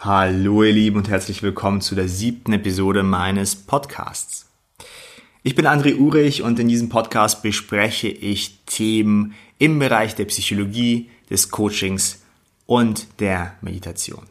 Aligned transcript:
Hallo 0.00 0.62
ihr 0.62 0.72
Lieben 0.72 0.96
und 0.96 1.08
herzlich 1.08 1.42
willkommen 1.42 1.80
zu 1.80 1.96
der 1.96 2.08
siebten 2.08 2.52
Episode 2.52 3.02
meines 3.02 3.56
Podcasts. 3.56 4.46
Ich 5.42 5.56
bin 5.56 5.66
André 5.66 5.96
Urich 5.96 6.40
und 6.42 6.60
in 6.60 6.68
diesem 6.68 6.88
Podcast 6.88 7.42
bespreche 7.42 8.06
ich 8.06 8.60
Themen 8.64 9.34
im 9.58 9.80
Bereich 9.80 10.14
der 10.14 10.26
Psychologie, 10.26 11.10
des 11.30 11.50
Coachings 11.50 12.22
und 12.66 13.08
der 13.18 13.56
Meditation. 13.60 14.22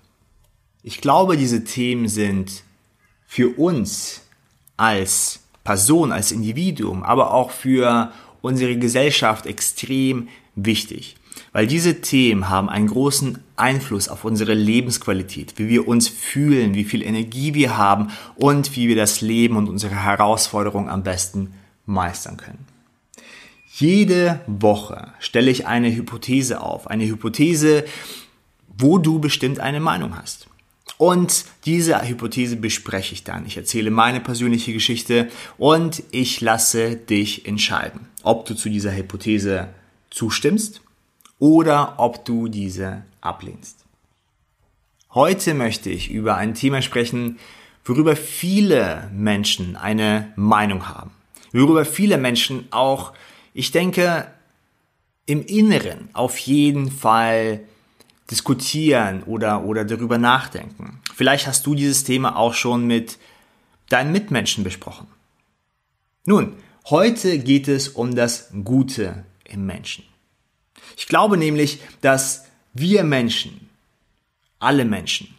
Ich 0.83 1.01
glaube, 1.01 1.35
diese 1.35 1.65
Themen 1.65 2.07
sind 2.07 2.63
für 3.27 3.49
uns 3.59 4.21
als 4.77 5.41
Person, 5.65 6.13
als 6.13 6.31
Individuum, 6.31 7.03
aber 7.03 7.33
auch 7.33 7.51
für 7.51 8.13
unsere 8.41 8.77
Gesellschaft 8.77 9.45
extrem 9.45 10.29
wichtig. 10.55 11.17
Weil 11.51 11.67
diese 11.67 11.99
Themen 11.99 12.47
haben 12.47 12.69
einen 12.69 12.87
großen 12.87 13.43
Einfluss 13.57 14.07
auf 14.07 14.23
unsere 14.23 14.53
Lebensqualität, 14.53 15.53
wie 15.57 15.67
wir 15.67 15.87
uns 15.87 16.07
fühlen, 16.07 16.73
wie 16.75 16.83
viel 16.83 17.01
Energie 17.01 17.53
wir 17.53 17.77
haben 17.77 18.09
und 18.35 18.75
wie 18.75 18.87
wir 18.87 18.95
das 18.95 19.21
Leben 19.21 19.57
und 19.57 19.67
unsere 19.67 20.03
Herausforderungen 20.03 20.89
am 20.89 21.03
besten 21.03 21.53
meistern 21.85 22.37
können. 22.37 22.65
Jede 23.73 24.41
Woche 24.47 25.13
stelle 25.19 25.51
ich 25.51 25.67
eine 25.67 25.93
Hypothese 25.93 26.61
auf, 26.61 26.87
eine 26.87 27.05
Hypothese, 27.05 27.85
wo 28.77 28.97
du 28.97 29.19
bestimmt 29.19 29.59
eine 29.59 29.79
Meinung 29.79 30.17
hast. 30.17 30.47
Und 30.97 31.45
diese 31.65 32.01
Hypothese 32.07 32.55
bespreche 32.55 33.13
ich 33.13 33.23
dann. 33.23 33.45
Ich 33.45 33.57
erzähle 33.57 33.91
meine 33.91 34.19
persönliche 34.19 34.73
Geschichte 34.73 35.29
und 35.57 36.01
ich 36.11 36.41
lasse 36.41 36.95
dich 36.95 37.45
entscheiden, 37.45 38.07
ob 38.23 38.45
du 38.45 38.55
zu 38.55 38.69
dieser 38.69 38.95
Hypothese 38.95 39.69
zustimmst 40.09 40.81
oder 41.39 41.95
ob 41.97 42.25
du 42.25 42.47
diese 42.47 43.03
ablehnst. 43.21 43.85
Heute 45.13 45.53
möchte 45.53 45.89
ich 45.89 46.11
über 46.11 46.35
ein 46.35 46.53
Thema 46.53 46.81
sprechen, 46.81 47.39
worüber 47.85 48.15
viele 48.15 49.09
Menschen 49.13 49.75
eine 49.75 50.31
Meinung 50.35 50.87
haben. 50.87 51.11
Worüber 51.53 51.85
viele 51.85 52.17
Menschen 52.17 52.67
auch, 52.71 53.13
ich 53.53 53.71
denke, 53.71 54.27
im 55.25 55.45
Inneren 55.45 56.09
auf 56.13 56.37
jeden 56.37 56.91
Fall 56.91 57.61
diskutieren 58.29 59.23
oder, 59.23 59.63
oder 59.63 59.85
darüber 59.85 60.17
nachdenken. 60.17 60.99
Vielleicht 61.15 61.47
hast 61.47 61.65
du 61.65 61.75
dieses 61.75 62.03
Thema 62.03 62.35
auch 62.35 62.53
schon 62.53 62.85
mit 62.85 63.17
deinen 63.89 64.11
Mitmenschen 64.11 64.63
besprochen. 64.63 65.07
Nun, 66.25 66.57
heute 66.89 67.39
geht 67.39 67.67
es 67.69 67.87
um 67.87 68.15
das 68.15 68.51
Gute 68.65 69.23
im 69.45 69.65
Menschen. 69.65 70.03
Ich 70.97 71.05
glaube 71.05 71.37
nämlich, 71.37 71.79
dass 72.01 72.45
wir 72.73 73.03
Menschen, 73.03 73.69
alle 74.59 74.83
Menschen, 74.83 75.33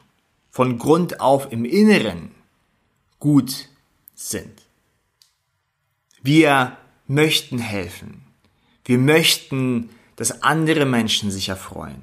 von 0.51 0.78
Grund 0.78 1.20
auf 1.20 1.53
im 1.53 1.64
Inneren 1.64 2.31
gut 3.19 3.69
sind. 4.14 4.62
Wir 6.23 6.79
möchten 7.09 7.59
helfen. 7.59 8.23
Wir 8.84 8.98
möchten, 8.98 9.91
dass 10.17 10.42
andere 10.42 10.86
Menschen 10.86 11.31
sich 11.31 11.48
erfreuen. 11.48 12.03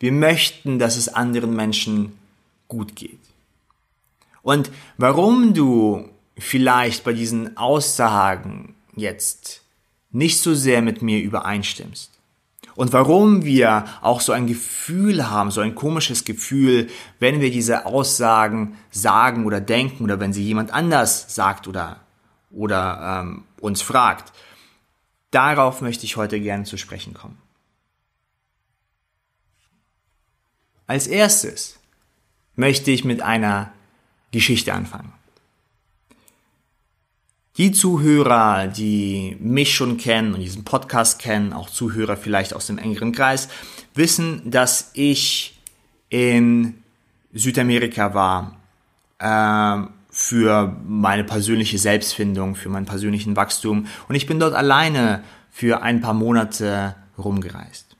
Wir 0.00 0.12
möchten, 0.12 0.78
dass 0.78 0.96
es 0.96 1.08
anderen 1.08 1.54
Menschen 1.54 2.18
gut 2.66 2.96
geht. 2.96 3.20
Und 4.42 4.70
warum 4.96 5.52
du 5.52 6.08
vielleicht 6.38 7.04
bei 7.04 7.12
diesen 7.12 7.58
Aussagen 7.58 8.74
jetzt 8.96 9.62
nicht 10.10 10.40
so 10.40 10.54
sehr 10.54 10.80
mit 10.80 11.02
mir 11.02 11.20
übereinstimmst, 11.20 12.17
und 12.78 12.92
warum 12.92 13.44
wir 13.44 13.86
auch 14.02 14.20
so 14.20 14.30
ein 14.30 14.46
Gefühl 14.46 15.28
haben, 15.28 15.50
so 15.50 15.60
ein 15.60 15.74
komisches 15.74 16.24
Gefühl, 16.24 16.88
wenn 17.18 17.40
wir 17.40 17.50
diese 17.50 17.86
Aussagen 17.86 18.78
sagen 18.92 19.46
oder 19.46 19.60
denken 19.60 20.04
oder 20.04 20.20
wenn 20.20 20.32
sie 20.32 20.44
jemand 20.44 20.72
anders 20.72 21.34
sagt 21.34 21.66
oder, 21.66 21.98
oder 22.52 23.22
ähm, 23.22 23.42
uns 23.58 23.82
fragt. 23.82 24.32
Darauf 25.32 25.80
möchte 25.80 26.04
ich 26.04 26.16
heute 26.16 26.38
gerne 26.38 26.62
zu 26.62 26.76
sprechen 26.76 27.14
kommen. 27.14 27.36
Als 30.86 31.08
erstes 31.08 31.80
möchte 32.54 32.92
ich 32.92 33.04
mit 33.04 33.22
einer 33.22 33.72
Geschichte 34.30 34.72
anfangen. 34.72 35.12
Die 37.58 37.72
Zuhörer, 37.72 38.68
die 38.68 39.36
mich 39.40 39.74
schon 39.74 39.96
kennen 39.96 40.32
und 40.32 40.40
diesen 40.40 40.62
Podcast 40.62 41.18
kennen, 41.18 41.52
auch 41.52 41.68
Zuhörer 41.68 42.16
vielleicht 42.16 42.54
aus 42.54 42.68
dem 42.68 42.78
engeren 42.78 43.10
Kreis, 43.10 43.48
wissen, 43.94 44.48
dass 44.48 44.92
ich 44.94 45.58
in 46.08 46.84
Südamerika 47.34 48.14
war 48.14 48.56
äh, 49.18 49.88
für 50.08 50.76
meine 50.86 51.24
persönliche 51.24 51.78
Selbstfindung, 51.78 52.54
für 52.54 52.68
meinen 52.68 52.86
persönlichen 52.86 53.34
Wachstum 53.34 53.88
und 54.06 54.14
ich 54.14 54.26
bin 54.26 54.38
dort 54.38 54.54
alleine 54.54 55.24
für 55.50 55.82
ein 55.82 56.00
paar 56.00 56.14
Monate 56.14 56.94
rumgereist. 57.18 57.96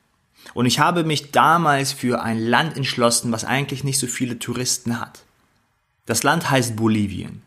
Und 0.54 0.66
ich 0.66 0.78
habe 0.78 1.02
mich 1.02 1.32
damals 1.32 1.92
für 1.92 2.22
ein 2.22 2.38
Land 2.38 2.76
entschlossen, 2.76 3.32
was 3.32 3.44
eigentlich 3.44 3.82
nicht 3.82 3.98
so 3.98 4.06
viele 4.06 4.38
Touristen 4.38 5.00
hat. 5.00 5.24
Das 6.06 6.22
Land 6.22 6.48
heißt 6.48 6.76
Bolivien. 6.76 7.42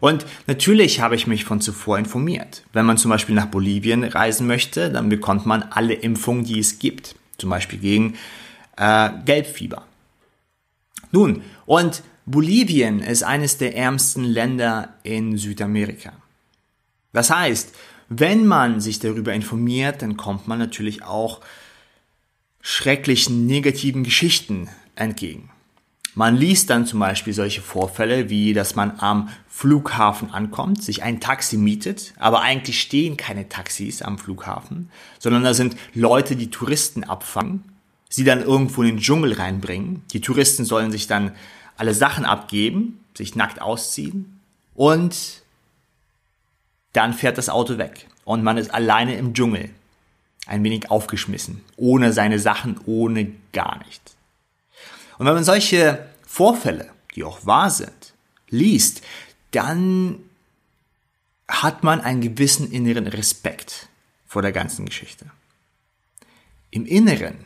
Und 0.00 0.26
natürlich 0.46 1.00
habe 1.00 1.14
ich 1.14 1.26
mich 1.26 1.44
von 1.44 1.60
zuvor 1.60 1.98
informiert. 1.98 2.62
Wenn 2.72 2.86
man 2.86 2.96
zum 2.96 3.10
Beispiel 3.10 3.34
nach 3.34 3.46
Bolivien 3.46 4.02
reisen 4.02 4.46
möchte, 4.46 4.90
dann 4.90 5.08
bekommt 5.08 5.46
man 5.46 5.62
alle 5.62 5.94
Impfungen, 5.94 6.44
die 6.44 6.58
es 6.58 6.78
gibt. 6.78 7.14
Zum 7.38 7.50
Beispiel 7.50 7.78
gegen 7.78 8.14
äh, 8.76 9.10
Gelbfieber. 9.24 9.84
Nun, 11.12 11.42
und 11.66 12.02
Bolivien 12.26 13.00
ist 13.00 13.22
eines 13.22 13.58
der 13.58 13.76
ärmsten 13.76 14.24
Länder 14.24 14.94
in 15.02 15.36
Südamerika. 15.36 16.12
Das 17.12 17.30
heißt, 17.30 17.74
wenn 18.08 18.46
man 18.46 18.80
sich 18.80 19.00
darüber 19.00 19.32
informiert, 19.32 20.02
dann 20.02 20.16
kommt 20.16 20.48
man 20.48 20.58
natürlich 20.58 21.02
auch 21.02 21.40
schrecklichen 22.60 23.46
negativen 23.46 24.04
Geschichten 24.04 24.68
entgegen. 24.94 25.50
Man 26.14 26.36
liest 26.36 26.70
dann 26.70 26.86
zum 26.86 26.98
Beispiel 26.98 27.32
solche 27.32 27.62
Vorfälle, 27.62 28.28
wie 28.30 28.52
dass 28.52 28.74
man 28.74 28.98
am 28.98 29.28
Flughafen 29.48 30.32
ankommt, 30.32 30.82
sich 30.82 31.02
ein 31.02 31.20
Taxi 31.20 31.56
mietet, 31.56 32.14
aber 32.18 32.40
eigentlich 32.40 32.80
stehen 32.80 33.16
keine 33.16 33.48
Taxis 33.48 34.02
am 34.02 34.18
Flughafen, 34.18 34.90
sondern 35.18 35.44
da 35.44 35.54
sind 35.54 35.76
Leute, 35.94 36.34
die 36.34 36.50
Touristen 36.50 37.04
abfangen, 37.04 37.62
sie 38.08 38.24
dann 38.24 38.42
irgendwo 38.42 38.82
in 38.82 38.96
den 38.96 38.98
Dschungel 38.98 39.34
reinbringen. 39.34 40.02
Die 40.12 40.20
Touristen 40.20 40.64
sollen 40.64 40.90
sich 40.90 41.06
dann 41.06 41.32
alle 41.76 41.94
Sachen 41.94 42.24
abgeben, 42.24 42.98
sich 43.16 43.36
nackt 43.36 43.62
ausziehen 43.62 44.40
und 44.74 45.42
dann 46.92 47.14
fährt 47.14 47.38
das 47.38 47.48
Auto 47.48 47.78
weg 47.78 48.08
und 48.24 48.42
man 48.42 48.56
ist 48.56 48.74
alleine 48.74 49.14
im 49.16 49.32
Dschungel, 49.34 49.70
ein 50.46 50.64
wenig 50.64 50.90
aufgeschmissen, 50.90 51.60
ohne 51.76 52.12
seine 52.12 52.40
Sachen, 52.40 52.80
ohne 52.86 53.30
gar 53.52 53.78
nichts. 53.86 54.16
Und 55.20 55.26
wenn 55.26 55.34
man 55.34 55.44
solche 55.44 56.06
Vorfälle, 56.26 56.88
die 57.14 57.24
auch 57.24 57.44
wahr 57.44 57.68
sind, 57.68 58.14
liest, 58.48 59.02
dann 59.50 60.18
hat 61.46 61.84
man 61.84 62.00
einen 62.00 62.22
gewissen 62.22 62.72
inneren 62.72 63.06
Respekt 63.06 63.90
vor 64.26 64.40
der 64.40 64.52
ganzen 64.52 64.86
Geschichte. 64.86 65.26
Im 66.70 66.86
Inneren 66.86 67.36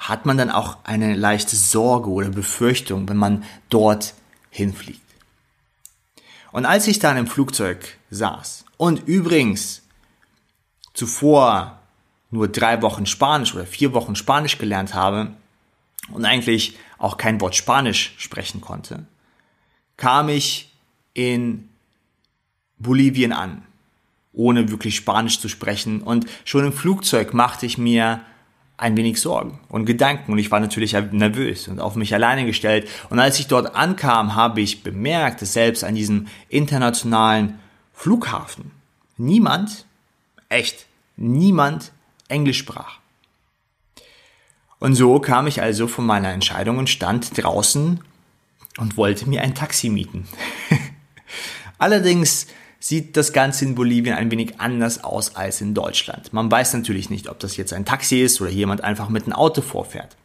hat 0.00 0.26
man 0.26 0.38
dann 0.38 0.50
auch 0.50 0.78
eine 0.82 1.14
leichte 1.14 1.54
Sorge 1.54 2.10
oder 2.10 2.30
Befürchtung, 2.30 3.08
wenn 3.08 3.16
man 3.16 3.44
dort 3.68 4.14
hinfliegt. 4.50 5.00
Und 6.50 6.66
als 6.66 6.88
ich 6.88 6.98
dann 6.98 7.16
im 7.16 7.28
Flugzeug 7.28 7.96
saß 8.10 8.64
und 8.76 9.06
übrigens 9.06 9.82
zuvor 10.94 11.78
nur 12.32 12.48
drei 12.48 12.82
Wochen 12.82 13.06
Spanisch 13.06 13.54
oder 13.54 13.66
vier 13.66 13.94
Wochen 13.94 14.16
Spanisch 14.16 14.58
gelernt 14.58 14.94
habe 14.94 15.30
und 16.12 16.24
eigentlich 16.24 16.76
auch 17.00 17.16
kein 17.16 17.40
Wort 17.40 17.56
Spanisch 17.56 18.14
sprechen 18.18 18.60
konnte, 18.60 19.06
kam 19.96 20.28
ich 20.28 20.70
in 21.14 21.68
Bolivien 22.78 23.32
an, 23.32 23.62
ohne 24.32 24.70
wirklich 24.70 24.94
Spanisch 24.94 25.40
zu 25.40 25.48
sprechen. 25.48 26.02
Und 26.02 26.26
schon 26.44 26.64
im 26.64 26.72
Flugzeug 26.72 27.34
machte 27.34 27.66
ich 27.66 27.78
mir 27.78 28.20
ein 28.76 28.96
wenig 28.96 29.20
Sorgen 29.20 29.60
und 29.68 29.84
Gedanken 29.84 30.32
und 30.32 30.38
ich 30.38 30.50
war 30.50 30.60
natürlich 30.60 30.92
nervös 30.92 31.68
und 31.68 31.80
auf 31.80 31.96
mich 31.96 32.14
alleine 32.14 32.46
gestellt. 32.46 32.88
Und 33.10 33.18
als 33.18 33.38
ich 33.38 33.46
dort 33.46 33.74
ankam, 33.74 34.34
habe 34.34 34.60
ich 34.60 34.82
bemerkt, 34.82 35.42
dass 35.42 35.52
selbst 35.52 35.84
an 35.84 35.94
diesem 35.94 36.28
internationalen 36.48 37.58
Flughafen 37.92 38.70
niemand, 39.18 39.84
echt, 40.48 40.86
niemand 41.16 41.92
Englisch 42.28 42.58
sprach. 42.58 42.99
Und 44.80 44.94
so 44.94 45.20
kam 45.20 45.46
ich 45.46 45.62
also 45.62 45.86
von 45.86 46.06
meiner 46.06 46.32
Entscheidung 46.32 46.78
und 46.78 46.88
stand 46.88 47.40
draußen 47.40 48.00
und 48.78 48.96
wollte 48.96 49.28
mir 49.28 49.42
ein 49.42 49.54
Taxi 49.54 49.90
mieten. 49.90 50.26
Allerdings 51.78 52.46
sieht 52.80 53.16
das 53.16 53.34
Ganze 53.34 53.66
in 53.66 53.74
Bolivien 53.74 54.16
ein 54.16 54.30
wenig 54.30 54.58
anders 54.58 55.04
aus 55.04 55.36
als 55.36 55.60
in 55.60 55.74
Deutschland. 55.74 56.32
Man 56.32 56.50
weiß 56.50 56.72
natürlich 56.72 57.10
nicht, 57.10 57.28
ob 57.28 57.38
das 57.38 57.58
jetzt 57.58 57.74
ein 57.74 57.84
Taxi 57.84 58.22
ist 58.22 58.40
oder 58.40 58.50
jemand 58.50 58.82
einfach 58.82 59.10
mit 59.10 59.24
einem 59.24 59.34
Auto 59.34 59.60
vorfährt. 59.60 60.16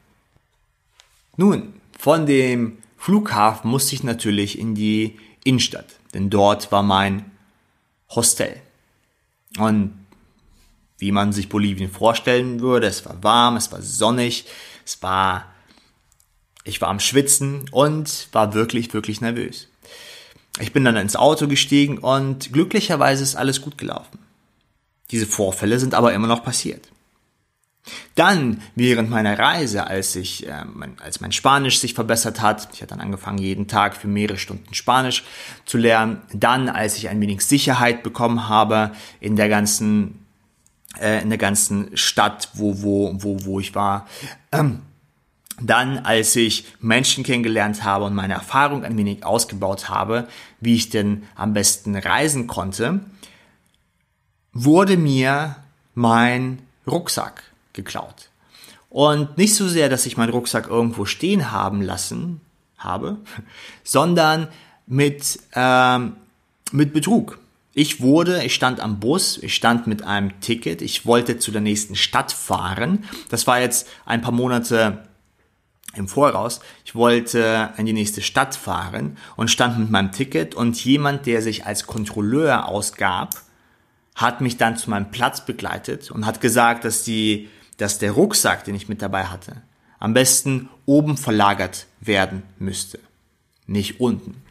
Nun, 1.35 1.73
von 1.99 2.25
dem 2.25 2.77
Flughafen 2.97 3.69
musste 3.69 3.93
ich 3.93 4.03
natürlich 4.03 4.57
in 4.57 4.73
die 4.73 5.19
Innenstadt, 5.43 5.87
denn 6.13 6.29
dort 6.29 6.71
war 6.71 6.81
mein 6.81 7.29
Hostel. 8.09 8.55
Und 9.57 10.04
wie 10.97 11.11
man 11.11 11.33
sich 11.33 11.49
Bolivien 11.49 11.91
vorstellen 11.91 12.61
würde, 12.61 12.87
es 12.87 13.05
war 13.05 13.21
warm, 13.23 13.57
es 13.57 13.71
war 13.71 13.81
sonnig, 13.81 14.45
es 14.85 15.01
war, 15.01 15.53
ich 16.63 16.81
war 16.81 16.89
am 16.89 16.99
Schwitzen 16.99 17.69
und 17.71 18.27
war 18.31 18.53
wirklich, 18.53 18.93
wirklich 18.93 19.21
nervös. 19.21 19.67
Ich 20.59 20.71
bin 20.71 20.85
dann 20.85 20.95
ins 20.95 21.17
Auto 21.17 21.47
gestiegen 21.47 21.97
und 21.97 22.53
glücklicherweise 22.53 23.23
ist 23.23 23.35
alles 23.35 23.61
gut 23.61 23.77
gelaufen. 23.77 24.19
Diese 25.11 25.25
Vorfälle 25.25 25.79
sind 25.79 25.93
aber 25.93 26.13
immer 26.13 26.27
noch 26.27 26.43
passiert. 26.43 26.89
Dann 28.15 28.61
während 28.75 29.09
meiner 29.09 29.37
Reise, 29.37 29.85
als 29.85 30.15
ich, 30.15 30.47
äh, 30.47 30.65
mein, 30.65 30.97
als 30.99 31.21
mein 31.21 31.31
Spanisch 31.31 31.79
sich 31.79 31.93
verbessert 31.93 32.41
hat, 32.41 32.69
ich 32.73 32.81
habe 32.81 32.89
dann 32.89 33.01
angefangen 33.01 33.37
jeden 33.37 33.67
Tag 33.67 33.95
für 33.95 34.07
mehrere 34.07 34.37
Stunden 34.37 34.73
Spanisch 34.73 35.23
zu 35.65 35.77
lernen. 35.77 36.21
Dann, 36.33 36.69
als 36.69 36.97
ich 36.97 37.09
ein 37.09 37.21
wenig 37.21 37.41
Sicherheit 37.41 38.01
bekommen 38.01 38.49
habe 38.49 38.91
in 39.19 39.35
der 39.35 39.49
ganzen, 39.49 40.24
äh, 41.01 41.21
in 41.21 41.29
der 41.29 41.37
ganzen 41.37 41.95
Stadt, 41.95 42.49
wo 42.53 42.81
wo 42.81 43.13
wo 43.15 43.45
wo 43.45 43.59
ich 43.59 43.75
war. 43.75 44.07
Ähm, 44.51 44.81
dann, 45.61 45.99
als 45.99 46.35
ich 46.35 46.65
Menschen 46.81 47.23
kennengelernt 47.23 47.83
habe 47.83 48.05
und 48.05 48.13
meine 48.13 48.33
Erfahrung 48.33 48.83
ein 48.83 48.97
wenig 48.97 49.25
ausgebaut 49.25 49.87
habe, 49.89 50.27
wie 50.59 50.75
ich 50.75 50.89
denn 50.89 51.23
am 51.35 51.53
besten 51.53 51.95
reisen 51.95 52.47
konnte, 52.47 52.99
wurde 54.51 54.97
mir 54.97 55.55
mein 55.93 56.59
Rucksack 56.85 57.43
geklaut. 57.73 58.29
Und 58.89 59.37
nicht 59.37 59.55
so 59.55 59.67
sehr, 59.67 59.89
dass 59.89 60.05
ich 60.05 60.17
meinen 60.17 60.31
Rucksack 60.31 60.67
irgendwo 60.67 61.05
stehen 61.05 61.51
haben 61.51 61.81
lassen 61.81 62.41
habe, 62.77 63.17
sondern 63.83 64.47
mit, 64.87 65.39
ähm, 65.53 66.17
mit 66.71 66.93
Betrug. 66.93 67.39
Ich 67.77 67.99
wurde, 67.99 68.41
ich 68.45 68.55
stand 68.55 68.79
am 68.79 69.01
Bus, 69.01 69.37
ich 69.37 69.53
stand 69.53 69.85
mit 69.85 70.01
einem 70.01 70.39
Ticket, 70.39 70.81
ich 70.81 71.05
wollte 71.05 71.39
zu 71.39 71.51
der 71.51 71.59
nächsten 71.59 71.97
Stadt 71.97 72.31
fahren. 72.31 73.03
Das 73.29 73.47
war 73.47 73.59
jetzt 73.59 73.89
ein 74.05 74.21
paar 74.21 74.31
Monate 74.31 75.03
im 75.93 76.07
Voraus. 76.07 76.61
Ich 76.85 76.95
wollte 76.95 77.73
in 77.75 77.85
die 77.85 77.91
nächste 77.91 78.21
Stadt 78.21 78.55
fahren 78.55 79.17
und 79.35 79.51
stand 79.51 79.77
mit 79.77 79.89
meinem 79.91 80.13
Ticket 80.13 80.55
und 80.55 80.83
jemand, 80.85 81.25
der 81.25 81.41
sich 81.41 81.65
als 81.65 81.85
Kontrolleur 81.85 82.69
ausgab, 82.69 83.35
hat 84.15 84.39
mich 84.39 84.55
dann 84.55 84.77
zu 84.77 84.89
meinem 84.89 85.11
Platz 85.11 85.45
begleitet 85.45 86.11
und 86.11 86.25
hat 86.25 86.39
gesagt, 86.39 86.85
dass 86.85 87.03
die 87.03 87.49
dass 87.75 87.99
der 87.99 88.13
Rucksack, 88.13 88.63
den 88.63 88.75
ich 88.75 88.87
mit 88.87 89.01
dabei 89.01 89.25
hatte, 89.25 89.61
am 89.99 90.13
besten 90.13 90.69
oben 90.85 91.17
verlagert 91.17 91.87
werden 91.99 92.43
müsste, 92.57 92.99
nicht 93.67 93.99
unten. 93.99 94.41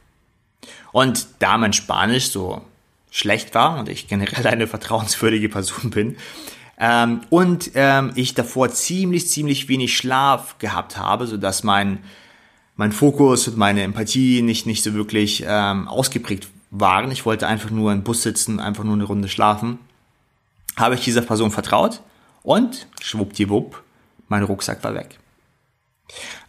Und 0.92 1.26
da 1.38 1.56
mein 1.56 1.72
Spanisch 1.72 2.28
so 2.28 2.62
schlecht 3.14 3.54
war 3.54 3.78
und 3.78 3.88
ich 3.88 4.08
generell 4.08 4.46
eine 4.48 4.66
vertrauenswürdige 4.66 5.48
Person 5.48 5.90
bin, 5.90 6.16
ähm, 6.78 7.20
und 7.30 7.70
ähm, 7.74 8.12
ich 8.16 8.34
davor 8.34 8.70
ziemlich, 8.70 9.28
ziemlich 9.28 9.68
wenig 9.68 9.96
Schlaf 9.96 10.58
gehabt 10.58 10.96
habe, 10.96 11.26
so 11.26 11.36
dass 11.36 11.62
mein, 11.62 12.02
mein 12.76 12.92
Fokus 12.92 13.46
und 13.46 13.56
meine 13.56 13.82
Empathie 13.82 14.42
nicht, 14.42 14.66
nicht 14.66 14.82
so 14.82 14.94
wirklich 14.94 15.44
ähm, 15.46 15.86
ausgeprägt 15.86 16.48
waren. 16.70 17.10
Ich 17.12 17.24
wollte 17.24 17.46
einfach 17.46 17.70
nur 17.70 17.92
im 17.92 18.02
Bus 18.02 18.22
sitzen, 18.22 18.58
einfach 18.58 18.82
nur 18.82 18.94
eine 18.94 19.04
Runde 19.04 19.28
schlafen. 19.28 19.78
Habe 20.76 20.96
ich 20.96 21.02
dieser 21.02 21.22
Person 21.22 21.52
vertraut 21.52 22.00
und 22.42 22.88
schwuppdiwupp, 23.00 23.80
mein 24.26 24.42
Rucksack 24.42 24.82
war 24.82 24.94
weg. 24.94 25.20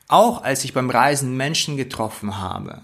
Auch 0.07 0.43
als 0.43 0.65
ich 0.65 0.73
beim 0.73 0.89
Reisen 0.89 1.37
Menschen 1.37 1.77
getroffen 1.77 2.39
habe, 2.39 2.81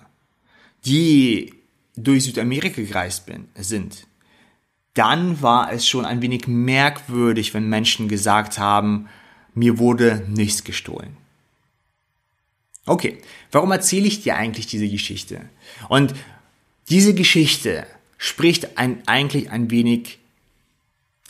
die 0.86 1.54
durch 1.96 2.24
Südamerika 2.24 2.82
gereist 2.82 3.26
bin, 3.26 3.48
sind, 3.56 4.08
dann 4.94 5.42
war 5.42 5.72
es 5.72 5.88
schon 5.88 6.06
ein 6.06 6.22
wenig 6.22 6.48
merkwürdig, 6.48 7.54
wenn 7.54 7.70
Menschen 7.70 8.08
gesagt 8.08 8.58
haben, 8.58 9.08
mir 9.54 9.78
wurde 9.78 10.26
nichts 10.30 10.64
gestohlen. 10.64 11.18
Okay, 12.86 13.18
warum 13.52 13.72
erzähle 13.72 14.08
ich 14.08 14.24
dir 14.24 14.36
eigentlich 14.36 14.68
diese 14.68 14.90
Geschichte? 14.90 15.50
Und 15.88 16.14
diese 16.90 17.14
Geschichte 17.14 17.86
spricht 18.18 18.78
ein, 18.78 19.02
eigentlich 19.08 19.52
ein 19.52 19.70
wenig 19.72 20.20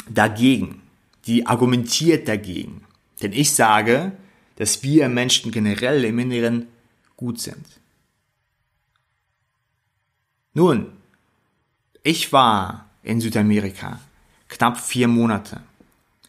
dagegen 0.10 0.81
die 1.25 1.46
argumentiert 1.46 2.28
dagegen. 2.28 2.84
Denn 3.22 3.34
ich 3.34 3.52
sage, 3.52 4.14
dass 4.56 4.84
wir 4.84 5.10
Menschen 5.10 5.52
generell 5.52 6.04
im 6.04 6.19
Inneren 6.19 6.68
gut 7.18 7.40
sind. 7.40 7.66
Nun, 10.53 10.92
ich 12.03 12.33
war 12.33 12.86
in 13.03 13.21
Südamerika 13.21 14.00
knapp 14.50 14.80
vier 14.80 15.07
Monate. 15.07 15.62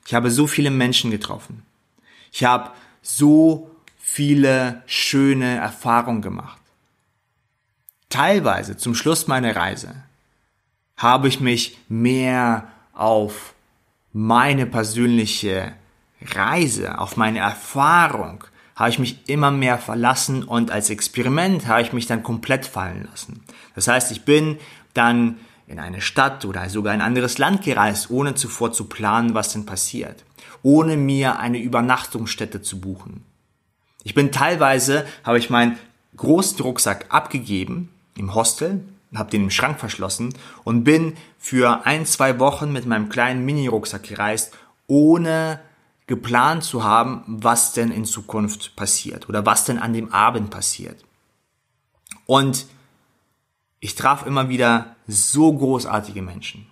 Ich 0.07 0.15
habe 0.15 0.31
so 0.31 0.47
viele 0.47 0.71
Menschen 0.71 1.11
getroffen. 1.11 1.63
Ich 2.31 2.45
habe 2.45 2.71
so 3.03 3.71
viele 3.99 4.83
schöne 4.87 5.57
Erfahrungen 5.57 6.23
gemacht. 6.23 6.61
Teilweise 8.09 8.77
zum 8.77 8.95
Schluss 8.95 9.27
meiner 9.27 9.57
Reise 9.57 10.05
habe 10.97 11.29
ich 11.29 11.41
mich 11.41 11.79
mehr 11.89 12.69
auf 12.93 13.55
meine 14.13 14.67
persönliche 14.67 15.73
Reise, 16.21 16.99
auf 16.99 17.17
meine 17.17 17.41
Erfahrung, 17.41 18.45
habe 18.77 18.91
ich 18.91 18.99
mich 18.99 19.29
immer 19.29 19.51
mehr 19.51 19.79
verlassen 19.79 20.43
und 20.45 20.71
als 20.71 20.91
Experiment 20.91 21.67
habe 21.67 21.83
ich 21.83 21.93
mich 21.93 22.07
dann 22.07 22.23
komplett 22.23 22.67
fallen 22.67 23.09
lassen. 23.11 23.43
Das 23.75 23.89
heißt, 23.89 24.13
ich 24.13 24.25
bin 24.25 24.59
dann 24.95 25.37
in 25.67 25.79
eine 25.79 26.01
Stadt 26.01 26.45
oder 26.45 26.69
sogar 26.69 26.93
ein 26.93 27.01
anderes 27.01 27.39
Land 27.39 27.63
gereist, 27.63 28.11
ohne 28.11 28.35
zuvor 28.35 28.73
zu 28.73 28.85
planen, 28.85 29.35
was 29.35 29.53
denn 29.53 29.67
passiert, 29.67 30.25
ohne 30.63 30.97
mir 30.97 31.39
eine 31.39 31.59
Übernachtungsstätte 31.59 32.63
zu 32.63 32.81
buchen. 32.81 33.25
Ich 34.05 34.15
bin 34.15 34.33
teilweise, 34.33 35.07
habe 35.25 35.39
ich 35.39 35.51
meinen 35.51 35.79
großen 36.17 36.61
Rucksack 36.61 37.07
abgegeben 37.09 37.89
im 38.17 38.35
Hostel, 38.35 38.81
habe 39.15 39.31
den 39.31 39.45
im 39.45 39.51
Schrank 39.51 39.79
verschlossen 39.79 40.35
und 40.65 40.85
bin 40.85 41.15
für 41.39 41.87
ein, 41.87 42.07
zwei 42.07 42.39
Wochen 42.39 42.73
mit 42.73 42.87
meinem 42.87 43.09
kleinen 43.09 43.45
Mini-Rucksack 43.45 44.03
gereist, 44.03 44.57
ohne 44.87 45.61
geplant 46.07 46.65
zu 46.65 46.85
haben, 46.85 47.23
was 47.27 47.73
denn 47.73 47.91
in 47.91 48.05
Zukunft 48.05 48.77
passiert 48.77 49.29
oder 49.29 49.47
was 49.47 49.65
denn 49.65 49.79
an 49.79 49.93
dem 49.93 50.13
Abend 50.13 50.51
passiert. 50.51 51.05
Und 52.27 52.67
ich 53.81 53.95
traf 53.95 54.27
immer 54.27 54.49
wieder 54.49 54.97
so 55.07 55.53
großartige 55.53 56.23
Menschen, 56.23 56.67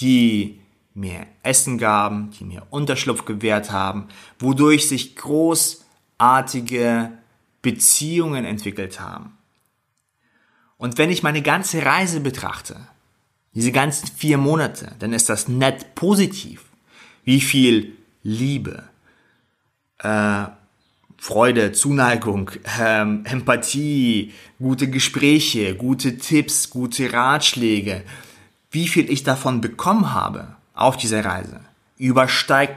die 0.00 0.60
mir 0.94 1.26
Essen 1.42 1.78
gaben, 1.78 2.30
die 2.32 2.44
mir 2.44 2.66
Unterschlupf 2.70 3.24
gewährt 3.24 3.70
haben, 3.70 4.08
wodurch 4.38 4.88
sich 4.88 5.16
großartige 5.16 7.12
Beziehungen 7.62 8.44
entwickelt 8.44 9.00
haben. 9.00 9.38
Und 10.76 10.98
wenn 10.98 11.10
ich 11.10 11.22
meine 11.22 11.42
ganze 11.42 11.84
Reise 11.84 12.20
betrachte, 12.20 12.76
diese 13.54 13.72
ganzen 13.72 14.06
vier 14.08 14.38
Monate, 14.38 14.94
dann 14.98 15.12
ist 15.12 15.28
das 15.28 15.48
nett 15.48 15.94
positiv. 15.94 16.64
Wie 17.24 17.40
viel 17.40 17.97
Liebe, 18.22 18.84
äh, 19.98 20.44
Freude, 21.16 21.72
Zuneigung, 21.72 22.50
ähm, 22.80 23.24
Empathie, 23.24 24.32
gute 24.58 24.88
Gespräche, 24.88 25.74
gute 25.74 26.18
Tipps, 26.18 26.70
gute 26.70 27.12
Ratschläge, 27.12 28.04
wie 28.70 28.86
viel 28.86 29.10
ich 29.10 29.24
davon 29.24 29.60
bekommen 29.60 30.12
habe 30.12 30.56
auf 30.74 30.96
dieser 30.96 31.24
Reise, 31.24 31.60
übersteigt 31.96 32.76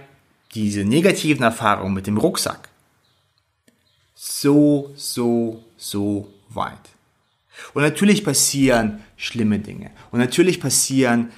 diese 0.55 0.83
negativen 0.83 1.43
Erfahrungen 1.43 1.93
mit 1.93 2.07
dem 2.07 2.17
Rucksack 2.17 2.71
so, 4.23 4.91
so, 4.95 5.63
so 5.77 6.31
weit. 6.49 6.77
Und 7.73 7.81
natürlich 7.81 8.23
passieren 8.23 9.03
schlimme 9.17 9.59
Dinge. 9.59 9.91
Und 10.11 10.19
natürlich 10.19 10.59
passieren 10.59 11.31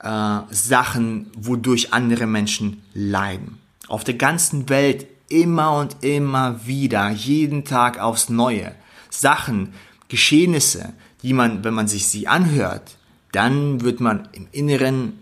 äh, 0.00 0.40
Sachen, 0.50 1.30
wodurch 1.36 1.92
andere 1.92 2.26
Menschen 2.26 2.82
leiden. 2.94 3.58
Auf 3.88 4.04
der 4.04 4.14
ganzen 4.14 4.68
Welt 4.68 5.06
immer 5.28 5.78
und 5.78 6.04
immer 6.04 6.66
wieder, 6.66 7.10
jeden 7.10 7.64
Tag 7.64 7.98
aufs 7.98 8.28
Neue. 8.28 8.74
Sachen, 9.10 9.74
Geschehnisse, 10.08 10.92
die 11.22 11.32
man, 11.32 11.64
wenn 11.64 11.74
man 11.74 11.88
sich 11.88 12.06
sie 12.08 12.28
anhört, 12.28 12.96
dann 13.32 13.82
wird 13.82 14.00
man 14.00 14.28
im 14.32 14.48
Inneren 14.52 15.18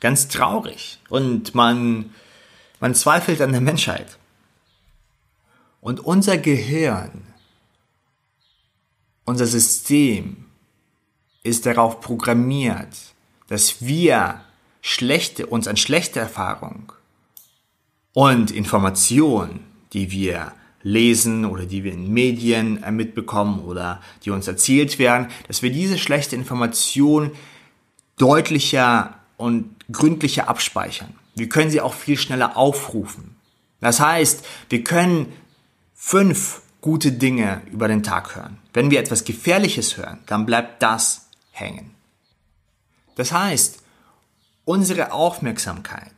ganz 0.00 0.28
traurig 0.28 1.00
und 1.08 1.54
man, 1.54 2.10
man 2.80 2.94
zweifelt 2.94 3.40
an 3.40 3.52
der 3.52 3.60
Menschheit. 3.60 4.18
Und 5.80 6.00
unser 6.00 6.38
Gehirn 6.38 7.32
unser 9.24 9.46
System 9.46 10.44
ist 11.42 11.66
darauf 11.66 12.00
programmiert, 12.00 12.88
dass 13.52 13.82
wir 13.84 14.40
schlechte, 14.80 15.44
uns 15.44 15.68
an 15.68 15.76
schlechte 15.76 16.18
Erfahrung 16.18 16.90
und 18.14 18.50
Informationen, 18.50 19.60
die 19.92 20.10
wir 20.10 20.54
lesen 20.82 21.44
oder 21.44 21.66
die 21.66 21.84
wir 21.84 21.92
in 21.92 22.14
Medien 22.14 22.82
äh, 22.82 22.90
mitbekommen 22.90 23.60
oder 23.60 24.00
die 24.24 24.30
uns 24.30 24.48
erzählt 24.48 24.98
werden, 24.98 25.28
dass 25.48 25.60
wir 25.60 25.70
diese 25.70 25.98
schlechte 25.98 26.34
Information 26.34 27.32
deutlicher 28.16 29.18
und 29.36 29.76
gründlicher 29.92 30.48
abspeichern. 30.48 31.14
Wir 31.34 31.50
können 31.50 31.70
sie 31.70 31.82
auch 31.82 31.92
viel 31.92 32.16
schneller 32.16 32.56
aufrufen. 32.56 33.36
Das 33.82 34.00
heißt, 34.00 34.46
wir 34.70 34.82
können 34.82 35.30
fünf 35.94 36.62
gute 36.80 37.12
Dinge 37.12 37.60
über 37.70 37.86
den 37.86 38.02
Tag 38.02 38.34
hören. 38.34 38.56
Wenn 38.72 38.90
wir 38.90 38.98
etwas 38.98 39.24
Gefährliches 39.24 39.98
hören, 39.98 40.20
dann 40.24 40.46
bleibt 40.46 40.82
das 40.82 41.26
hängen. 41.50 41.90
Das 43.14 43.32
heißt, 43.32 43.82
unsere 44.64 45.12
Aufmerksamkeit 45.12 46.12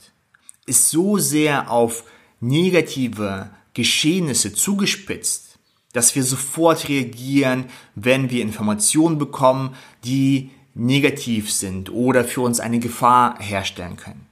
ist 0.66 0.90
so 0.90 1.18
sehr 1.18 1.70
auf 1.70 2.04
negative 2.40 3.50
Geschehnisse 3.74 4.54
zugespitzt, 4.54 5.58
dass 5.92 6.14
wir 6.14 6.24
sofort 6.24 6.88
reagieren, 6.88 7.66
wenn 7.94 8.30
wir 8.30 8.42
Informationen 8.42 9.18
bekommen, 9.18 9.74
die 10.04 10.50
negativ 10.74 11.52
sind 11.52 11.90
oder 11.90 12.24
für 12.24 12.40
uns 12.40 12.60
eine 12.60 12.80
Gefahr 12.80 13.38
herstellen 13.38 13.96
können. 13.96 14.26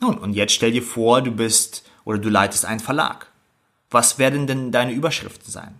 Nun, 0.00 0.16
und 0.16 0.32
jetzt 0.32 0.54
stell 0.54 0.72
dir 0.72 0.82
vor, 0.82 1.20
du 1.20 1.30
bist 1.30 1.84
oder 2.04 2.18
du 2.18 2.30
leitest 2.30 2.64
einen 2.64 2.80
Verlag. 2.80 3.26
Was 3.90 4.18
werden 4.18 4.46
denn 4.46 4.72
deine 4.72 4.92
Überschriften 4.92 5.50
sein? 5.50 5.79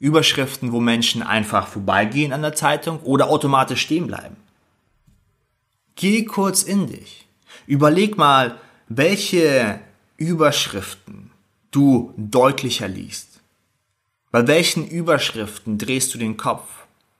Überschriften, 0.00 0.72
wo 0.72 0.80
Menschen 0.80 1.22
einfach 1.22 1.68
vorbeigehen 1.68 2.32
an 2.32 2.42
der 2.42 2.54
Zeitung 2.54 3.00
oder 3.00 3.28
automatisch 3.28 3.82
stehen 3.82 4.06
bleiben. 4.06 4.36
Geh 5.94 6.24
kurz 6.24 6.62
in 6.62 6.86
dich. 6.86 7.26
Überleg 7.66 8.16
mal, 8.16 8.58
welche 8.88 9.78
Überschriften 10.16 11.30
du 11.70 12.14
deutlicher 12.16 12.88
liest. 12.88 13.40
Bei 14.30 14.46
welchen 14.46 14.88
Überschriften 14.88 15.76
drehst 15.76 16.14
du 16.14 16.18
den 16.18 16.36
Kopf? 16.36 16.68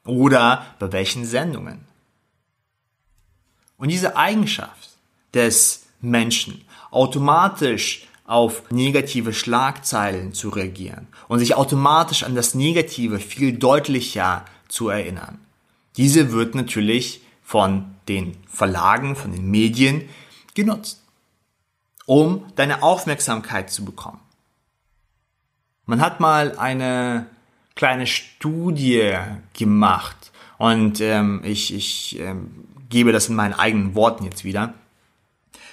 Oder 0.06 0.66
bei 0.78 0.90
welchen 0.92 1.26
Sendungen? 1.26 1.84
Und 3.76 3.88
diese 3.88 4.16
Eigenschaft 4.16 4.90
des 5.34 5.86
Menschen, 6.00 6.64
automatisch 6.90 8.06
auf 8.30 8.70
negative 8.70 9.32
Schlagzeilen 9.32 10.32
zu 10.32 10.50
reagieren 10.50 11.08
und 11.26 11.40
sich 11.40 11.56
automatisch 11.56 12.22
an 12.22 12.36
das 12.36 12.54
Negative 12.54 13.18
viel 13.18 13.58
deutlicher 13.58 14.44
zu 14.68 14.88
erinnern. 14.88 15.38
Diese 15.96 16.30
wird 16.30 16.54
natürlich 16.54 17.22
von 17.42 17.96
den 18.06 18.36
Verlagen, 18.46 19.16
von 19.16 19.32
den 19.32 19.50
Medien 19.50 20.08
genutzt, 20.54 21.02
um 22.06 22.44
deine 22.54 22.84
Aufmerksamkeit 22.84 23.70
zu 23.70 23.84
bekommen. 23.84 24.20
Man 25.86 26.00
hat 26.00 26.20
mal 26.20 26.56
eine 26.56 27.26
kleine 27.74 28.06
Studie 28.06 29.12
gemacht 29.54 30.30
und 30.56 31.00
ähm, 31.00 31.40
ich, 31.42 31.74
ich 31.74 32.20
ähm, 32.20 32.64
gebe 32.88 33.10
das 33.10 33.28
in 33.28 33.34
meinen 33.34 33.54
eigenen 33.54 33.96
Worten 33.96 34.24
jetzt 34.24 34.44
wieder. 34.44 34.74